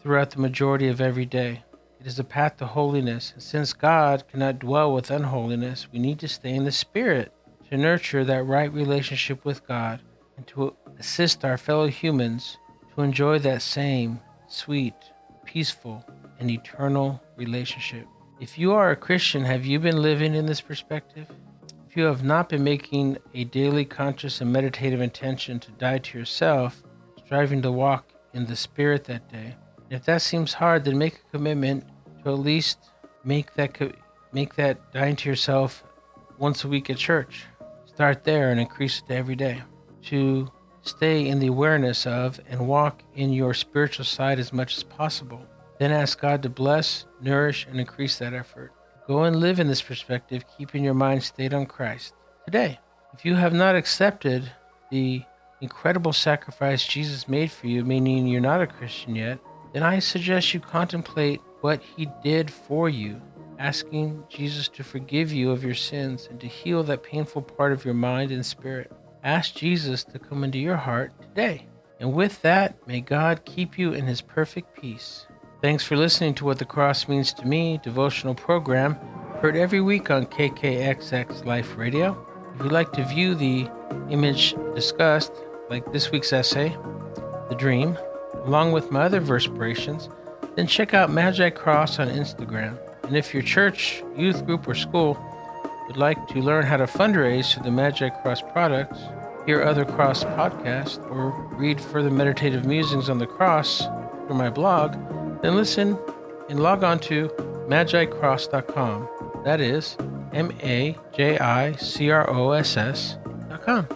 throughout 0.00 0.30
the 0.30 0.40
majority 0.40 0.88
of 0.88 1.00
every 1.00 1.26
day. 1.26 1.64
It 2.00 2.06
is 2.06 2.18
a 2.18 2.24
path 2.24 2.56
to 2.58 2.66
holiness. 2.66 3.32
And 3.34 3.42
since 3.42 3.74
God 3.74 4.24
cannot 4.28 4.60
dwell 4.60 4.94
with 4.94 5.10
unholiness, 5.10 5.88
we 5.92 5.98
need 5.98 6.18
to 6.20 6.28
stay 6.28 6.54
in 6.54 6.64
the 6.64 6.72
Spirit 6.72 7.32
to 7.70 7.76
nurture 7.76 8.24
that 8.24 8.44
right 8.44 8.72
relationship 8.72 9.44
with 9.44 9.66
God 9.66 10.00
and 10.36 10.46
to 10.48 10.74
assist 10.98 11.44
our 11.44 11.56
fellow 11.56 11.86
humans 11.86 12.58
to 12.94 13.02
enjoy 13.02 13.38
that 13.38 13.62
same 13.62 14.20
sweet, 14.48 14.94
peaceful, 15.44 16.04
and 16.38 16.50
eternal 16.50 17.22
relationship. 17.36 18.06
If 18.40 18.58
you 18.58 18.72
are 18.72 18.90
a 18.90 18.96
Christian, 18.96 19.44
have 19.44 19.64
you 19.64 19.78
been 19.78 20.02
living 20.02 20.34
in 20.34 20.46
this 20.46 20.60
perspective? 20.60 21.26
If 21.88 21.96
you 21.96 22.04
have 22.04 22.24
not 22.24 22.48
been 22.48 22.64
making 22.64 23.18
a 23.34 23.44
daily 23.44 23.84
conscious 23.84 24.40
and 24.40 24.52
meditative 24.52 25.00
intention 25.00 25.60
to 25.60 25.70
die 25.72 25.98
to 25.98 26.18
yourself, 26.18 26.82
striving 27.24 27.62
to 27.62 27.70
walk 27.70 28.12
in 28.32 28.46
the 28.46 28.56
Spirit 28.56 29.04
that 29.04 29.30
day, 29.30 29.56
if 29.90 30.04
that 30.04 30.22
seems 30.22 30.54
hard, 30.54 30.84
then 30.84 30.98
make 30.98 31.14
a 31.16 31.30
commitment 31.36 31.84
to 32.22 32.30
at 32.30 32.38
least 32.38 32.78
make 33.24 33.54
that 33.54 33.76
make 34.32 34.54
that 34.54 34.92
dying 34.92 35.16
to 35.16 35.28
yourself 35.28 35.84
once 36.38 36.64
a 36.64 36.68
week 36.68 36.88
at 36.88 36.96
church. 36.96 37.44
Start 37.94 38.22
there 38.24 38.50
and 38.50 38.60
increase 38.60 39.02
it 39.06 39.12
every 39.12 39.34
day. 39.34 39.62
To 40.04 40.50
stay 40.82 41.26
in 41.26 41.40
the 41.40 41.48
awareness 41.48 42.06
of 42.06 42.40
and 42.48 42.68
walk 42.68 43.02
in 43.16 43.32
your 43.32 43.52
spiritual 43.52 44.04
side 44.04 44.38
as 44.38 44.52
much 44.52 44.76
as 44.76 44.84
possible. 44.84 45.44
Then 45.78 45.90
ask 45.90 46.20
God 46.20 46.42
to 46.44 46.48
bless, 46.48 47.06
nourish, 47.20 47.66
and 47.68 47.80
increase 47.80 48.18
that 48.18 48.32
effort. 48.32 48.72
Go 49.08 49.24
and 49.24 49.36
live 49.36 49.58
in 49.58 49.66
this 49.66 49.82
perspective, 49.82 50.44
keeping 50.56 50.84
your 50.84 50.94
mind 50.94 51.24
stayed 51.24 51.52
on 51.52 51.66
Christ. 51.66 52.14
Today, 52.44 52.78
if 53.12 53.24
you 53.24 53.34
have 53.34 53.52
not 53.52 53.74
accepted 53.74 54.50
the 54.90 55.24
incredible 55.60 56.12
sacrifice 56.12 56.86
Jesus 56.86 57.28
made 57.28 57.50
for 57.50 57.66
you, 57.66 57.84
meaning 57.84 58.28
you're 58.28 58.40
not 58.40 58.62
a 58.62 58.66
Christian 58.68 59.16
yet, 59.16 59.40
then 59.72 59.82
I 59.82 59.98
suggest 59.98 60.54
you 60.54 60.60
contemplate 60.60 61.40
what 61.60 61.82
he 61.82 62.08
did 62.22 62.50
for 62.52 62.88
you, 62.88 63.20
asking 63.60 64.24
Jesus 64.30 64.68
to 64.68 64.82
forgive 64.82 65.30
you 65.30 65.50
of 65.50 65.62
your 65.62 65.74
sins 65.74 66.28
and 66.30 66.40
to 66.40 66.46
heal 66.46 66.82
that 66.82 67.02
painful 67.02 67.42
part 67.42 67.72
of 67.72 67.84
your 67.84 67.92
mind 67.92 68.30
and 68.30 68.44
spirit. 68.44 68.90
Ask 69.22 69.54
Jesus 69.54 70.02
to 70.04 70.18
come 70.18 70.44
into 70.44 70.58
your 70.58 70.78
heart 70.78 71.12
today. 71.20 71.66
And 72.00 72.14
with 72.14 72.40
that, 72.40 72.74
may 72.88 73.02
God 73.02 73.44
keep 73.44 73.78
you 73.78 73.92
in 73.92 74.06
his 74.06 74.22
perfect 74.22 74.74
peace. 74.80 75.26
Thanks 75.60 75.84
for 75.84 75.94
listening 75.94 76.34
to 76.36 76.46
What 76.46 76.58
the 76.58 76.64
Cross 76.64 77.06
Means 77.06 77.34
to 77.34 77.46
Me 77.46 77.78
devotional 77.82 78.34
program, 78.34 78.94
heard 79.42 79.56
every 79.56 79.82
week 79.82 80.10
on 80.10 80.24
KKXX 80.24 81.44
Life 81.44 81.76
Radio. 81.76 82.16
If 82.54 82.62
you'd 82.62 82.72
like 82.72 82.94
to 82.94 83.04
view 83.04 83.34
the 83.34 83.68
image 84.08 84.54
discussed, 84.74 85.32
like 85.68 85.92
this 85.92 86.10
week's 86.10 86.32
essay, 86.32 86.74
The 87.50 87.56
Dream, 87.58 87.98
along 88.46 88.72
with 88.72 88.90
my 88.90 89.02
other 89.02 89.20
verspirations, 89.20 90.08
then 90.56 90.66
check 90.66 90.94
out 90.94 91.10
Maji 91.10 91.54
Cross 91.54 91.98
on 91.98 92.08
Instagram. 92.08 92.78
And 93.10 93.16
if 93.16 93.34
your 93.34 93.42
church, 93.42 94.04
youth 94.16 94.46
group, 94.46 94.68
or 94.68 94.74
school 94.76 95.18
would 95.88 95.96
like 95.96 96.28
to 96.28 96.38
learn 96.38 96.64
how 96.64 96.76
to 96.76 96.84
fundraise 96.84 97.52
for 97.52 97.60
the 97.64 97.68
Maji 97.68 98.08
Cross 98.22 98.42
products, 98.52 99.00
hear 99.46 99.64
other 99.64 99.84
Cross 99.84 100.22
podcasts, 100.22 101.04
or 101.10 101.32
read 101.56 101.80
further 101.80 102.08
meditative 102.08 102.66
musings 102.66 103.10
on 103.10 103.18
the 103.18 103.26
cross 103.26 103.80
through 104.28 104.36
my 104.36 104.48
blog, 104.48 104.92
then 105.42 105.56
listen 105.56 105.98
and 106.48 106.60
log 106.60 106.84
on 106.84 107.00
to 107.00 107.26
majicross.com. 107.66 109.08
That 109.44 109.60
is 109.60 109.96
M 110.32 110.52
A 110.62 110.96
J 111.12 111.36
I 111.36 111.72
C 111.72 112.10
R 112.10 112.30
O 112.30 112.52
S 112.52 112.76
S.com. 112.76 113.88